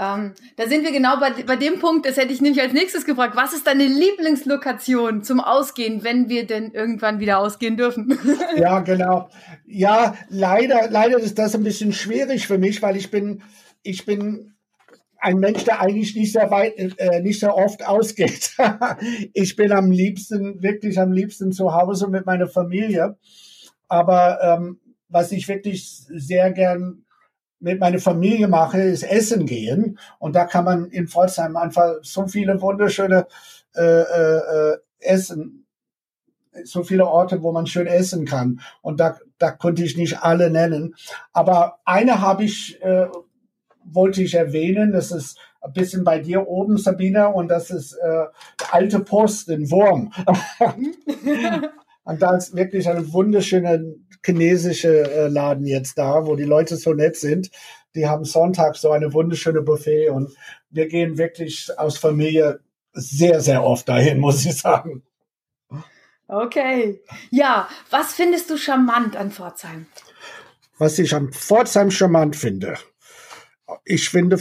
ähm, 0.00 0.32
da 0.56 0.66
sind 0.66 0.82
wir 0.82 0.92
genau 0.92 1.20
bei, 1.20 1.30
bei 1.42 1.56
dem 1.56 1.78
Punkt, 1.78 2.06
das 2.06 2.16
hätte 2.16 2.32
ich 2.32 2.40
nämlich 2.40 2.62
als 2.62 2.72
nächstes 2.72 3.04
gefragt. 3.04 3.36
Was 3.36 3.52
ist 3.52 3.66
deine 3.66 3.86
Lieblingslokation 3.86 5.22
zum 5.22 5.40
Ausgehen, 5.40 6.02
wenn 6.02 6.30
wir 6.30 6.46
denn 6.46 6.70
irgendwann 6.70 7.20
wieder 7.20 7.38
ausgehen 7.38 7.76
dürfen? 7.76 8.18
ja, 8.56 8.80
genau. 8.80 9.28
Ja, 9.66 10.14
leider, 10.30 10.88
leider 10.88 11.18
ist 11.18 11.38
das 11.38 11.54
ein 11.54 11.64
bisschen 11.64 11.92
schwierig 11.92 12.46
für 12.46 12.56
mich, 12.56 12.80
weil 12.80 12.96
ich 12.96 13.10
bin, 13.10 13.42
ich 13.82 14.06
bin 14.06 14.54
ein 15.18 15.36
Mensch, 15.36 15.64
der 15.64 15.82
eigentlich 15.82 16.16
nicht 16.16 16.32
sehr 16.32 16.50
weit, 16.50 16.78
äh, 16.78 17.20
nicht 17.20 17.40
sehr 17.40 17.54
oft 17.54 17.86
ausgeht. 17.86 18.52
ich 19.34 19.54
bin 19.54 19.70
am 19.70 19.90
liebsten, 19.90 20.62
wirklich 20.62 20.98
am 20.98 21.12
liebsten 21.12 21.52
zu 21.52 21.74
Hause 21.74 22.08
mit 22.08 22.24
meiner 22.24 22.48
Familie. 22.48 23.18
Aber 23.86 24.38
ähm, 24.42 24.80
was 25.10 25.30
ich 25.30 25.46
wirklich 25.46 25.86
sehr 26.08 26.52
gern 26.52 27.04
mit 27.60 27.78
meiner 27.78 27.98
Familie 27.98 28.48
mache, 28.48 28.80
ist 28.80 29.02
Essen 29.02 29.46
gehen. 29.46 29.98
Und 30.18 30.34
da 30.34 30.46
kann 30.46 30.64
man 30.64 30.90
in 30.90 31.08
Pforzheim 31.08 31.56
einfach 31.56 31.96
so 32.02 32.26
viele 32.26 32.60
wunderschöne 32.60 33.26
äh, 33.76 34.00
äh, 34.00 34.78
Essen, 34.98 35.66
so 36.64 36.82
viele 36.82 37.06
Orte, 37.06 37.42
wo 37.42 37.52
man 37.52 37.66
schön 37.66 37.86
essen 37.86 38.24
kann. 38.24 38.60
Und 38.82 38.98
da, 38.98 39.18
da 39.38 39.50
konnte 39.50 39.84
ich 39.84 39.96
nicht 39.96 40.22
alle 40.22 40.50
nennen. 40.50 40.94
Aber 41.32 41.78
eine 41.84 42.20
habe 42.20 42.44
ich, 42.44 42.82
äh, 42.82 43.06
wollte 43.84 44.22
ich 44.22 44.34
erwähnen. 44.34 44.92
Das 44.92 45.12
ist 45.12 45.38
ein 45.60 45.72
bisschen 45.72 46.04
bei 46.04 46.18
dir 46.18 46.48
oben, 46.48 46.78
Sabina, 46.78 47.26
und 47.26 47.48
das 47.48 47.70
ist 47.70 47.92
äh, 47.92 48.24
alte 48.70 49.00
Post 49.00 49.48
in 49.48 49.70
Wurm. 49.70 50.12
und 52.04 52.22
da 52.22 52.36
ist 52.36 52.54
wirklich 52.56 52.88
eine 52.88 53.12
wunderschöne 53.12 53.94
chinesische 54.24 55.10
äh, 55.10 55.28
Laden 55.28 55.66
jetzt 55.66 55.98
da, 55.98 56.26
wo 56.26 56.36
die 56.36 56.44
Leute 56.44 56.76
so 56.76 56.92
nett 56.92 57.16
sind. 57.16 57.50
Die 57.94 58.06
haben 58.06 58.24
Sonntag 58.24 58.76
so 58.76 58.90
eine 58.90 59.12
wunderschöne 59.12 59.62
Buffet 59.62 60.10
und 60.10 60.34
wir 60.70 60.88
gehen 60.88 61.18
wirklich 61.18 61.70
aus 61.76 61.98
Familie 61.98 62.60
sehr, 62.92 63.40
sehr 63.40 63.64
oft 63.64 63.88
dahin, 63.88 64.18
muss 64.20 64.44
ich 64.44 64.56
sagen. 64.56 65.02
Okay. 66.28 67.02
Ja, 67.30 67.68
was 67.90 68.14
findest 68.14 68.50
du 68.50 68.56
charmant 68.56 69.16
an 69.16 69.32
Pforzheim? 69.32 69.86
Was 70.78 70.98
ich 70.98 71.14
an 71.14 71.32
Pforzheim 71.32 71.90
charmant 71.90 72.36
finde. 72.36 72.76
Ich 73.84 74.08
finde 74.08 74.40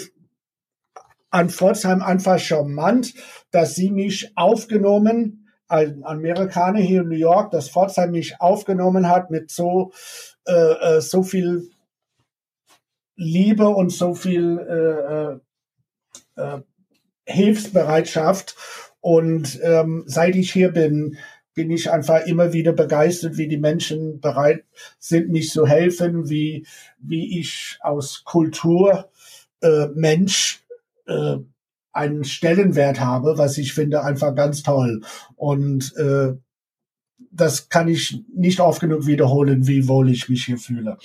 an 1.32 1.50
Pforzheim 1.50 2.02
einfach 2.02 2.40
charmant, 2.40 3.14
dass 3.52 3.76
sie 3.76 3.92
mich 3.92 4.32
aufgenommen 4.36 5.39
ein 5.70 6.04
Amerikaner 6.04 6.80
hier 6.80 7.02
in 7.02 7.10
New 7.10 7.16
York, 7.16 7.52
dass 7.52 7.70
Pforzheim 7.70 8.12
mich 8.12 8.42
aufgenommen 8.42 9.08
hat 9.08 9.30
mit 9.30 9.52
so, 9.52 9.92
äh, 10.46 10.98
äh, 10.98 11.02
so 11.02 11.24
viel 11.24 11.70
Liebe 13.16 13.70
und 13.70 13.92
so 13.92 14.16
viel 14.16 15.40
äh, 16.36 16.42
äh, 16.42 16.56
äh, 16.56 16.62
Hilfsbereitschaft. 17.26 18.56
Und 19.00 19.60
ähm, 19.62 20.04
seit 20.08 20.36
ich 20.36 20.52
hier 20.52 20.72
bin, 20.72 21.18
bin 21.54 21.72
ich 21.72 21.92
einfach 21.92 22.26
immer 22.26 22.54
wieder 22.54 22.74
begeistert, 22.74 23.38
wie 23.38 23.48
die 23.48 23.58
Menschen 23.58 24.20
bereit 24.20 24.64
sind, 24.98 25.30
mich 25.30 25.50
zu 25.52 25.68
helfen, 25.68 26.30
wie, 26.30 26.66
wie 27.00 27.40
ich 27.40 27.78
aus 27.82 28.24
Kultur 28.24 29.10
äh, 29.62 29.88
Mensch 29.94 30.64
äh, 31.06 31.38
einen 31.92 32.24
Stellenwert 32.24 33.00
habe, 33.00 33.38
was 33.38 33.58
ich 33.58 33.74
finde 33.74 34.04
einfach 34.04 34.36
ganz 34.36 34.64
toll. 34.64 35.02
Und 35.36 35.96
äh, 35.98 36.34
das 37.32 37.70
kann 37.70 37.88
ich 37.88 38.24
nicht 38.34 38.60
oft 38.60 38.82
genug 38.82 39.06
wiederholen, 39.06 39.68
wie 39.68 39.88
wohl 39.88 40.10
ich 40.10 40.30
mich 40.30 40.46
hier 40.46 40.58
fühle. 40.58 40.98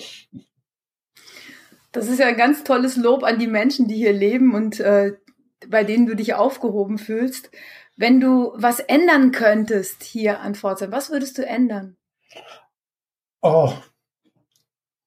Das 1.91 2.07
ist 2.07 2.19
ja 2.19 2.27
ein 2.27 2.37
ganz 2.37 2.63
tolles 2.63 2.97
Lob 2.97 3.23
an 3.23 3.39
die 3.39 3.47
Menschen, 3.47 3.87
die 3.87 3.95
hier 3.95 4.13
leben 4.13 4.53
und 4.53 4.79
äh, 4.79 5.13
bei 5.67 5.83
denen 5.83 6.05
du 6.05 6.15
dich 6.15 6.33
aufgehoben 6.33 6.97
fühlst. 6.97 7.49
Wenn 7.95 8.19
du 8.19 8.51
was 8.55 8.79
ändern 8.81 9.31
könntest 9.31 10.03
hier 10.03 10.41
an 10.41 10.55
Pforzheim, 10.55 10.91
was 10.91 11.09
würdest 11.09 11.37
du 11.37 11.45
ändern? 11.45 11.95
Oh, 13.41 13.71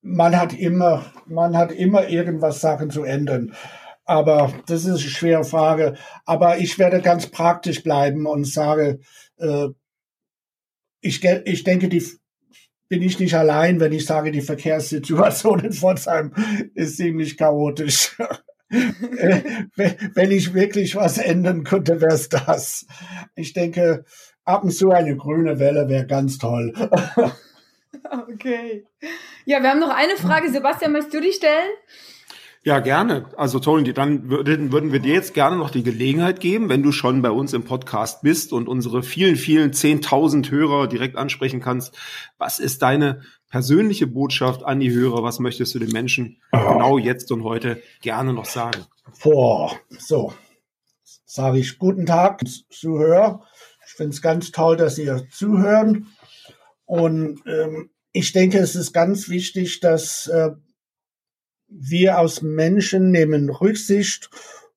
man 0.01 0.37
hat 0.39 0.55
immer, 0.55 1.13
man 1.27 1.57
hat 1.57 1.73
immer 1.73 2.09
irgendwas 2.09 2.61
Sachen 2.61 2.91
zu 2.91 3.03
ändern. 3.03 3.55
Aber 4.09 4.55
das 4.65 4.87
ist 4.87 4.89
eine 4.89 4.99
schwere 4.99 5.45
Frage. 5.45 5.95
Aber 6.25 6.57
ich 6.57 6.79
werde 6.79 7.03
ganz 7.03 7.27
praktisch 7.27 7.83
bleiben 7.83 8.25
und 8.25 8.47
sage, 8.47 9.01
äh, 9.37 9.69
ich, 11.03 11.23
ich 11.23 11.63
denke, 11.63 11.91
die 11.91 12.03
bin 12.89 13.03
ich 13.03 13.21
nicht 13.21 13.35
allein, 13.35 13.81
wenn 13.81 13.93
ich 13.93 14.07
sage, 14.07 14.33
die 14.33 14.41
Verkehrssituation 14.41 15.61
in 15.65 15.75
Pforzheim 15.75 16.33
ist 16.75 16.97
ziemlich 16.97 17.37
chaotisch. 17.37 18.17
Äh, 18.71 19.65
wenn 20.13 20.31
ich 20.31 20.53
wirklich 20.53 20.95
was 20.95 21.17
ändern 21.17 21.65
könnte, 21.65 22.03
wäre 22.03 22.13
es 22.13 22.29
das. 22.29 22.85
Ich 23.35 23.55
denke, 23.55 24.05
ab 24.45 24.63
und 24.63 24.73
zu 24.73 24.91
eine 24.91 25.17
grüne 25.17 25.59
Welle 25.59 25.89
wäre 25.89 26.07
ganz 26.07 26.37
toll. 26.37 26.75
okay. 28.29 28.87
Ja, 29.47 29.63
wir 29.63 29.71
haben 29.71 29.81
noch 29.81 29.89
eine 29.89 30.17
Frage. 30.17 30.51
Sebastian, 30.51 30.93
möchtest 30.93 31.15
du 31.15 31.23
die 31.23 31.33
stellen? 31.33 31.71
Ja, 32.65 32.81
gerne. 32.81 33.27
Also 33.37 33.61
Tony, 33.61 33.93
dann 33.95 34.29
würden, 34.29 34.73
würden 34.73 34.93
wir 34.93 34.99
dir 34.99 35.15
jetzt 35.15 35.33
gerne 35.33 35.57
noch 35.57 35.71
die 35.71 35.83
Gelegenheit 35.83 36.41
geben, 36.41 36.69
wenn 36.69 36.83
du 36.83 36.93
schon 36.93 37.23
bei 37.23 37.31
uns 37.31 37.53
im 37.53 37.65
Podcast 37.65 38.23
bist 38.23 38.53
und 38.53 38.69
unsere 38.69 39.03
vielen, 39.03 39.37
vielen 39.37 39.71
10.000 39.71 40.51
Hörer 40.51 40.89
direkt 40.89 41.17
ansprechen 41.17 41.61
kannst. 41.61 41.97
Was 42.37 42.59
ist 42.59 42.83
deine 42.83 43.23
persönliche 43.49 44.07
Botschaft 44.07 44.65
an 44.65 44.81
die 44.81 44.93
Hörer? 44.93 45.23
Was 45.23 45.39
möchtest 45.39 45.75
du 45.75 45.79
den 45.79 45.93
Menschen 45.93 46.41
oh. 46.53 46.59
genau 46.59 46.99
jetzt 46.99 47.31
und 47.33 47.45
heute 47.45 47.81
gerne 48.03 48.33
noch 48.33 48.47
sagen? 48.47 48.85
Boah, 49.23 49.75
so. 49.99 50.33
Sage 51.25 51.59
ich 51.59 51.79
guten 51.79 52.07
Tag, 52.07 52.43
Zuhörer. 52.71 53.45
Ich 53.87 53.93
finde 53.93 54.15
es 54.15 54.23
ganz 54.23 54.51
toll, 54.51 54.77
dass 54.77 54.99
ihr 54.99 55.27
zuhören. 55.31 56.09
Und 56.85 57.41
ähm, 57.47 57.91
ich 58.13 58.33
denke, 58.33 58.59
es 58.59 58.75
ist 58.75 58.93
ganz 58.93 59.29
wichtig, 59.29 59.81
dass 59.81 60.27
äh, 60.27 60.51
wir 61.69 62.19
als 62.19 62.43
Menschen 62.43 63.11
nehmen 63.11 63.51
Rücksicht 63.51 64.31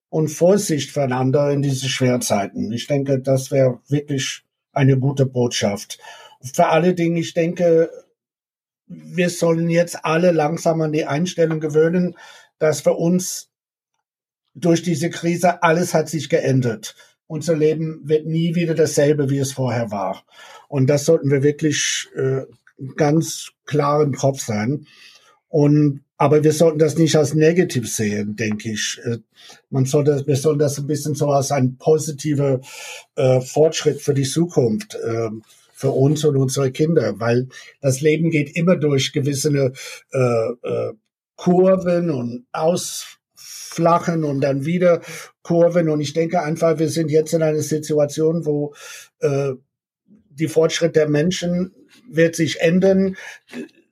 und 0.10 0.28
Vorsicht 0.28 0.92
voneinander 0.92 1.52
in 1.52 1.62
diese 1.62 1.88
Schwerzeiten. 1.88 2.72
Ich 2.72 2.88
denke, 2.88 3.20
das 3.20 3.50
wäre 3.52 3.80
wirklich 3.88 4.44
eine 4.74 4.98
gute 4.98 5.26
Botschaft. 5.26 6.00
Für 6.42 6.68
alle 6.68 6.94
Dinge, 6.94 7.20
ich 7.20 7.34
denke, 7.34 7.90
wir 8.88 9.30
sollen 9.30 9.70
jetzt 9.70 10.04
alle 10.04 10.32
langsam 10.32 10.82
an 10.82 10.92
die 10.92 11.06
Einstellung 11.06 11.60
gewöhnen, 11.60 12.18
dass 12.60 12.82
für 12.82 12.94
uns 12.94 13.50
durch 14.54 14.84
diese 14.84 15.10
Krise 15.10 15.64
alles 15.64 15.94
hat 15.94 16.10
sich 16.10 16.30
geändert. 16.30 16.96
Unser 17.28 17.56
Leben 17.56 18.02
wird 18.04 18.26
nie 18.26 18.56
wieder 18.56 18.76
dasselbe, 18.76 19.30
wie 19.30 19.40
es 19.40 19.54
vorher 19.54 19.92
war. 19.92 20.26
Und 20.68 20.88
das 20.88 21.06
sollten 21.06 21.32
wir 21.32 21.42
wirklich 21.44 22.10
äh, 22.16 22.42
ganz 22.98 23.52
klar 23.66 24.04
im 24.04 24.14
Kopf 24.14 24.42
sein. 24.42 24.86
Und 25.48 26.04
aber 26.22 26.44
wir 26.44 26.54
sollten 26.54 26.78
das 26.78 27.00
nicht 27.00 27.16
als 27.16 27.34
negativ 27.34 27.92
sehen, 27.92 28.36
denke 28.36 28.74
ich. 28.74 29.02
Äh, 29.04 29.18
man 29.72 29.86
sollte, 29.86 30.24
wir 30.28 30.36
sollten 30.36 30.60
das 30.60 30.78
ein 30.78 30.86
bisschen 30.86 31.16
so 31.16 31.32
als 31.32 31.52
ein 31.52 31.78
positiver 31.78 32.62
äh, 33.16 33.42
Fortschritt 33.42 34.02
für 34.02 34.14
die 34.14 34.22
Zukunft, 34.22 34.94
äh, 34.94 35.32
für 35.74 35.90
uns 35.90 36.24
und 36.24 36.38
unsere 36.38 36.72
Kinder, 36.72 37.20
weil 37.20 37.48
das 37.82 38.02
Leben 38.02 38.30
geht 38.30 38.56
immer 38.56 38.76
durch 38.76 39.14
gewisse 39.14 39.74
äh, 40.12 40.20
äh, 40.20 40.94
Kurven 41.38 42.12
und 42.12 42.46
Aus 42.52 43.18
flachen 43.34 44.24
und 44.24 44.42
dann 44.42 44.64
wieder 44.64 45.02
Kurven. 45.42 45.90
Und 45.90 46.02
ich 46.02 46.14
denke 46.14 46.44
einfach, 46.44 46.78
wir 46.78 46.90
sind 46.90 47.10
jetzt 47.10 47.34
in 47.34 47.42
einer 47.42 47.64
Situation, 47.64 48.46
wo 48.46 48.76
äh, 49.22 49.54
die 50.30 50.48
Fortschritt 50.48 50.96
der 50.96 51.10
Menschen 51.10 51.74
wird 52.08 52.36
sich 52.36 52.62
ändern. 52.62 53.18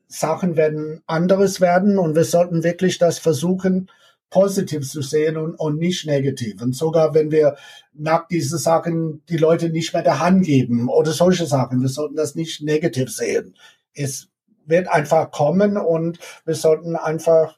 Sachen 0.10 0.58
werden 0.58 1.02
anderes 1.06 1.62
werden 1.62 2.00
und 2.00 2.16
wir 2.16 2.24
sollten 2.24 2.64
wirklich 2.64 2.98
das 2.98 3.20
versuchen, 3.20 3.90
positiv 4.32 4.90
zu 4.90 5.02
sehen 5.02 5.38
und, 5.38 5.56
und 5.56 5.78
nicht 5.78 6.06
negativ. 6.06 6.62
Und 6.62 6.76
sogar 6.76 7.14
wenn 7.14 7.32
wir 7.32 7.56
nach 7.94 8.28
diese 8.28 8.58
Sachen 8.58 9.24
die 9.30 9.38
Leute 9.38 9.70
nicht 9.70 9.94
mehr 9.94 10.04
der 10.04 10.20
Hand 10.20 10.46
geben 10.46 10.90
oder 10.90 11.12
solche 11.12 11.46
Sachen, 11.46 11.82
wir 11.82 11.90
sollten 11.90 12.16
das 12.16 12.36
nicht 12.36 12.62
negativ 12.62 13.10
sehen. 13.10 13.56
Es 13.94 14.28
wird 14.66 14.88
einfach 14.88 15.32
kommen 15.32 15.78
und 15.78 16.20
wir 16.46 16.56
sollten 16.56 16.96
einfach 16.96 17.58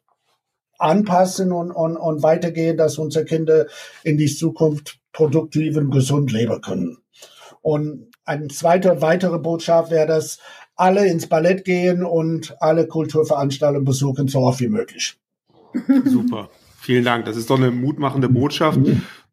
anpassen 0.77 1.51
und, 1.51 1.71
und, 1.71 1.95
und 1.95 2.23
weitergehen, 2.23 2.77
dass 2.77 2.97
unsere 2.97 3.25
Kinder 3.25 3.67
in 4.03 4.17
die 4.17 4.33
Zukunft 4.33 4.99
produktiv 5.13 5.77
und 5.77 5.91
gesund 5.91 6.31
leben 6.31 6.59
können. 6.61 6.97
Und 7.61 8.11
eine 8.25 8.47
zweite, 8.47 9.01
weitere 9.01 9.37
Botschaft 9.37 9.91
wäre, 9.91 10.07
dass 10.07 10.39
alle 10.75 11.07
ins 11.07 11.27
Ballett 11.27 11.65
gehen 11.65 12.03
und 12.03 12.55
alle 12.61 12.87
Kulturveranstaltungen 12.87 13.85
besuchen, 13.85 14.27
so 14.27 14.39
oft 14.39 14.59
wie 14.59 14.69
möglich. 14.69 15.17
Super. 16.05 16.49
Vielen 16.79 17.05
Dank. 17.05 17.25
Das 17.25 17.37
ist 17.37 17.49
doch 17.49 17.57
eine 17.57 17.71
mutmachende 17.71 18.29
Botschaft. 18.29 18.79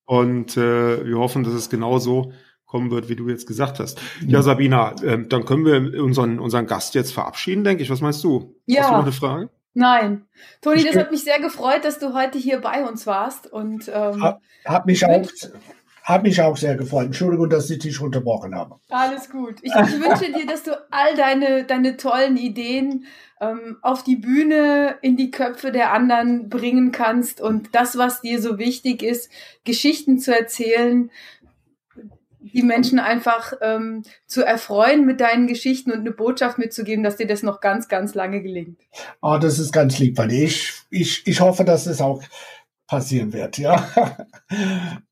Und 0.04 0.56
äh, 0.56 1.06
wir 1.06 1.18
hoffen, 1.18 1.44
dass 1.44 1.54
es 1.54 1.70
genauso 1.70 2.32
kommen 2.66 2.90
wird, 2.90 3.08
wie 3.08 3.16
du 3.16 3.28
jetzt 3.28 3.46
gesagt 3.46 3.78
hast. 3.78 3.98
Ja, 4.26 4.42
Sabina, 4.42 4.92
äh, 5.02 5.26
dann 5.26 5.44
können 5.46 5.64
wir 5.64 6.02
unseren, 6.02 6.38
unseren 6.38 6.66
Gast 6.66 6.94
jetzt 6.94 7.12
verabschieden, 7.12 7.64
denke 7.64 7.82
ich. 7.82 7.90
Was 7.90 8.02
meinst 8.02 8.22
du? 8.22 8.54
Ja. 8.66 8.82
Hast 8.82 8.90
du 8.90 8.94
noch 8.94 9.02
eine 9.02 9.12
Frage? 9.12 9.50
Nein. 9.72 10.26
Toni, 10.60 10.84
das 10.84 10.96
hat 10.96 11.10
mich 11.10 11.24
sehr 11.24 11.40
gefreut, 11.40 11.84
dass 11.84 11.98
du 11.98 12.12
heute 12.12 12.36
hier 12.36 12.60
bei 12.60 12.86
uns 12.86 13.06
warst. 13.06 13.50
Und 13.50 13.88
ähm, 13.88 14.22
hab, 14.22 14.40
hab 14.66 14.86
mich 14.86 15.04
auch 15.06 15.24
hat 16.08 16.22
mich 16.22 16.40
auch 16.40 16.56
sehr 16.56 16.74
gefreut. 16.74 17.04
Entschuldigung, 17.04 17.50
dass 17.50 17.68
ich 17.68 17.80
dich 17.80 18.00
unterbrochen 18.00 18.54
habe. 18.54 18.76
Alles 18.88 19.28
gut. 19.28 19.56
Ich, 19.60 19.74
ich 19.74 20.00
wünsche 20.00 20.32
dir, 20.32 20.46
dass 20.46 20.62
du 20.62 20.70
all 20.90 21.14
deine, 21.14 21.64
deine 21.64 21.98
tollen 21.98 22.38
Ideen 22.38 23.04
ähm, 23.42 23.76
auf 23.82 24.04
die 24.04 24.16
Bühne, 24.16 24.96
in 25.02 25.18
die 25.18 25.30
Köpfe 25.30 25.70
der 25.70 25.92
anderen 25.92 26.48
bringen 26.48 26.92
kannst 26.92 27.42
und 27.42 27.74
das, 27.74 27.98
was 27.98 28.22
dir 28.22 28.40
so 28.40 28.56
wichtig 28.56 29.02
ist, 29.02 29.30
Geschichten 29.64 30.18
zu 30.18 30.34
erzählen, 30.34 31.10
die 32.40 32.62
Menschen 32.62 32.98
einfach 32.98 33.52
ähm, 33.60 34.02
zu 34.26 34.42
erfreuen 34.42 35.04
mit 35.04 35.20
deinen 35.20 35.46
Geschichten 35.46 35.92
und 35.92 36.00
eine 36.00 36.12
Botschaft 36.12 36.56
mitzugeben, 36.56 37.04
dass 37.04 37.16
dir 37.16 37.26
das 37.26 37.42
noch 37.42 37.60
ganz, 37.60 37.88
ganz 37.88 38.14
lange 38.14 38.42
gelingt. 38.42 38.80
Oh, 39.20 39.36
das 39.38 39.58
ist 39.58 39.72
ganz 39.72 39.98
lieb, 39.98 40.16
weil 40.16 40.32
ich, 40.32 40.72
ich, 40.88 41.26
ich 41.26 41.40
hoffe, 41.42 41.64
dass 41.64 41.86
es 41.86 42.00
auch 42.00 42.22
passieren 42.88 43.32
wird, 43.32 43.58
ja. 43.58 43.86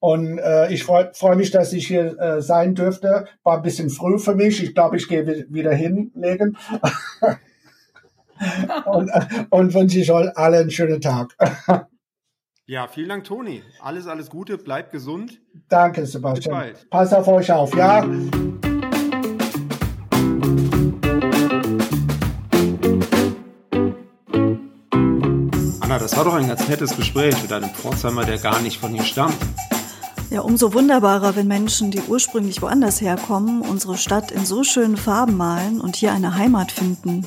Und 0.01 0.39
äh, 0.39 0.73
ich 0.73 0.83
freue 0.83 1.13
freu 1.15 1.37
mich, 1.37 1.53
dass 1.53 1.73
ich 1.73 1.87
hier 1.87 2.19
äh, 2.19 2.43
sein 2.43 2.75
dürfte. 2.75 3.27
War 3.45 3.59
ein 3.59 3.63
bisschen 3.63 3.91
früh 3.91 4.19
für 4.19 4.35
mich. 4.35 4.63
Ich 4.63 4.75
glaube, 4.75 4.97
ich 4.97 5.07
gehe 5.07 5.47
wieder 5.51 5.73
hinlegen. 5.73 6.57
und, 8.87 9.09
äh, 9.11 9.45
und 9.51 9.75
wünsche 9.75 10.01
ich 10.01 10.11
euch 10.11 10.37
alle 10.37 10.59
einen 10.59 10.71
schönen 10.71 11.01
Tag. 11.01 11.37
ja, 12.67 12.89
vielen 12.89 13.11
Dank, 13.11 13.25
Toni. 13.25 13.63
Alles, 13.81 14.09
alles 14.09 14.31
Gute. 14.31 14.59
Bleibt 14.59 14.91
gesund. 14.91 15.41
Danke, 15.69 16.07
Sebastian. 16.07 16.73
Pass 16.91 17.13
auf 17.13 17.29
euch 17.29 17.53
auf, 17.53 17.77
ja. 17.77 18.05
Anna, 25.97 26.03
das 26.03 26.15
war 26.15 26.25
doch 26.25 26.35
ein 26.35 26.47
ganz 26.47 26.69
nettes 26.69 26.95
Gespräch 26.95 27.41
mit 27.41 27.51
einem 27.55 27.71
Pforzheimer, 27.71 28.27
der 28.27 28.37
gar 28.37 28.61
nicht 28.61 28.79
von 28.79 28.93
hier 28.93 29.03
stammt. 29.03 29.39
Ja, 30.29 30.43
umso 30.43 30.75
wunderbarer, 30.75 31.37
wenn 31.37 31.49
Menschen, 31.49 31.91
die 31.91 32.03
ursprünglich 32.07 32.61
woanders 32.61 33.01
herkommen, 33.01 33.63
unsere 33.63 33.97
Stadt 33.97 34.31
in 34.31 34.45
so 34.45 34.63
schönen 34.63 34.99
Farben 34.99 35.39
malen 35.39 35.81
und 35.81 35.97
hier 35.97 36.13
eine 36.13 36.35
Heimat 36.35 36.71
finden. 36.71 37.25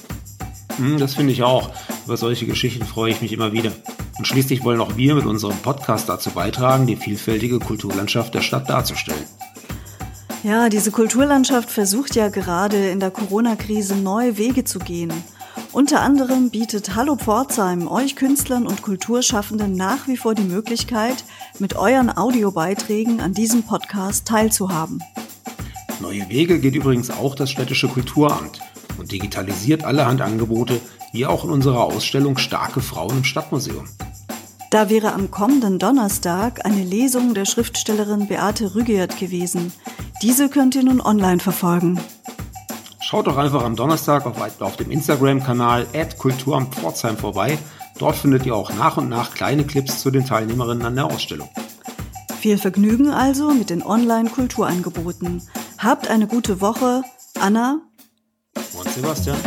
Hm, 0.77 0.99
das 0.99 1.15
finde 1.15 1.33
ich 1.33 1.41
auch. 1.41 1.71
Über 2.05 2.15
solche 2.15 2.45
Geschichten 2.45 2.85
freue 2.85 3.09
ich 3.09 3.23
mich 3.23 3.33
immer 3.33 3.53
wieder. 3.53 3.71
Und 4.19 4.27
schließlich 4.27 4.63
wollen 4.63 4.81
auch 4.81 4.97
wir 4.97 5.15
mit 5.15 5.25
unserem 5.25 5.57
Podcast 5.57 6.07
dazu 6.07 6.29
beitragen, 6.29 6.85
die 6.85 6.95
vielfältige 6.95 7.57
Kulturlandschaft 7.57 8.35
der 8.35 8.41
Stadt 8.41 8.69
darzustellen. 8.69 9.25
Ja, 10.43 10.69
diese 10.69 10.91
Kulturlandschaft 10.91 11.71
versucht 11.71 12.15
ja 12.15 12.29
gerade 12.29 12.91
in 12.91 12.99
der 12.99 13.09
Corona-Krise 13.09 13.95
neue 13.95 14.37
Wege 14.37 14.63
zu 14.63 14.77
gehen– 14.77 15.11
unter 15.71 16.01
anderem 16.01 16.49
bietet 16.49 16.95
Hallo 16.95 17.15
Pforzheim 17.15 17.87
euch 17.87 18.15
Künstlern 18.15 18.65
und 18.65 18.81
Kulturschaffenden 18.81 19.75
nach 19.75 20.07
wie 20.07 20.17
vor 20.17 20.35
die 20.35 20.43
Möglichkeit, 20.43 21.23
mit 21.59 21.75
euren 21.75 22.15
Audiobeiträgen 22.15 23.21
an 23.21 23.33
diesem 23.33 23.63
Podcast 23.63 24.27
teilzuhaben. 24.27 25.03
Neue 26.01 26.27
Wege 26.29 26.59
geht 26.59 26.75
übrigens 26.75 27.11
auch 27.11 27.35
das 27.35 27.51
städtische 27.51 27.87
Kulturamt 27.87 28.59
und 28.97 29.11
digitalisiert 29.11 29.83
allerhand 29.83 30.21
Angebote, 30.21 30.79
wie 31.11 31.25
auch 31.25 31.43
in 31.43 31.51
unserer 31.51 31.83
Ausstellung 31.83 32.37
Starke 32.37 32.81
Frauen 32.81 33.17
im 33.17 33.23
Stadtmuseum. 33.23 33.87
Da 34.71 34.89
wäre 34.89 35.13
am 35.13 35.31
kommenden 35.31 35.79
Donnerstag 35.79 36.65
eine 36.65 36.83
Lesung 36.83 37.33
der 37.33 37.45
Schriftstellerin 37.45 38.27
Beate 38.27 38.75
Rügert 38.75 39.17
gewesen. 39.17 39.73
Diese 40.21 40.47
könnt 40.47 40.75
ihr 40.75 40.83
nun 40.83 41.01
online 41.01 41.39
verfolgen. 41.39 41.99
Schaut 43.09 43.25
doch 43.25 43.37
einfach 43.37 43.63
am 43.63 43.75
Donnerstag 43.75 44.27
auf, 44.27 44.35
auf 44.61 44.77
dem 44.77 44.91
Instagram-Kanal 44.91 45.87
Kulturamt 46.19 46.75
Pforzheim 46.75 47.17
vorbei. 47.17 47.57
Dort 47.97 48.15
findet 48.15 48.45
ihr 48.45 48.55
auch 48.55 48.71
nach 48.71 48.97
und 48.97 49.09
nach 49.09 49.33
kleine 49.33 49.65
Clips 49.65 50.01
zu 50.01 50.11
den 50.11 50.27
Teilnehmerinnen 50.27 50.85
an 50.85 50.93
der 50.93 51.05
Ausstellung. 51.05 51.49
Viel 52.39 52.59
Vergnügen 52.59 53.09
also 53.09 53.49
mit 53.49 53.71
den 53.71 53.81
Online-Kulturangeboten. 53.81 55.41
Habt 55.79 56.07
eine 56.07 56.27
gute 56.27 56.61
Woche. 56.61 57.01
Anna 57.39 57.81
und 58.77 58.89
Sebastian. 58.91 59.37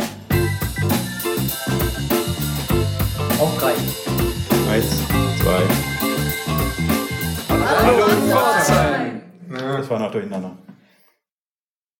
Auf 3.39 3.57
drei. 3.59 3.75
Eins, 4.69 4.87
zwei. 5.41 5.63
Hallo, 7.47 7.93
Hallo 7.93 8.07
Pforzheim. 8.27 9.21
Das 9.47 9.89
war 9.89 9.99
noch 9.99 10.11
durcheinander. 10.11 10.51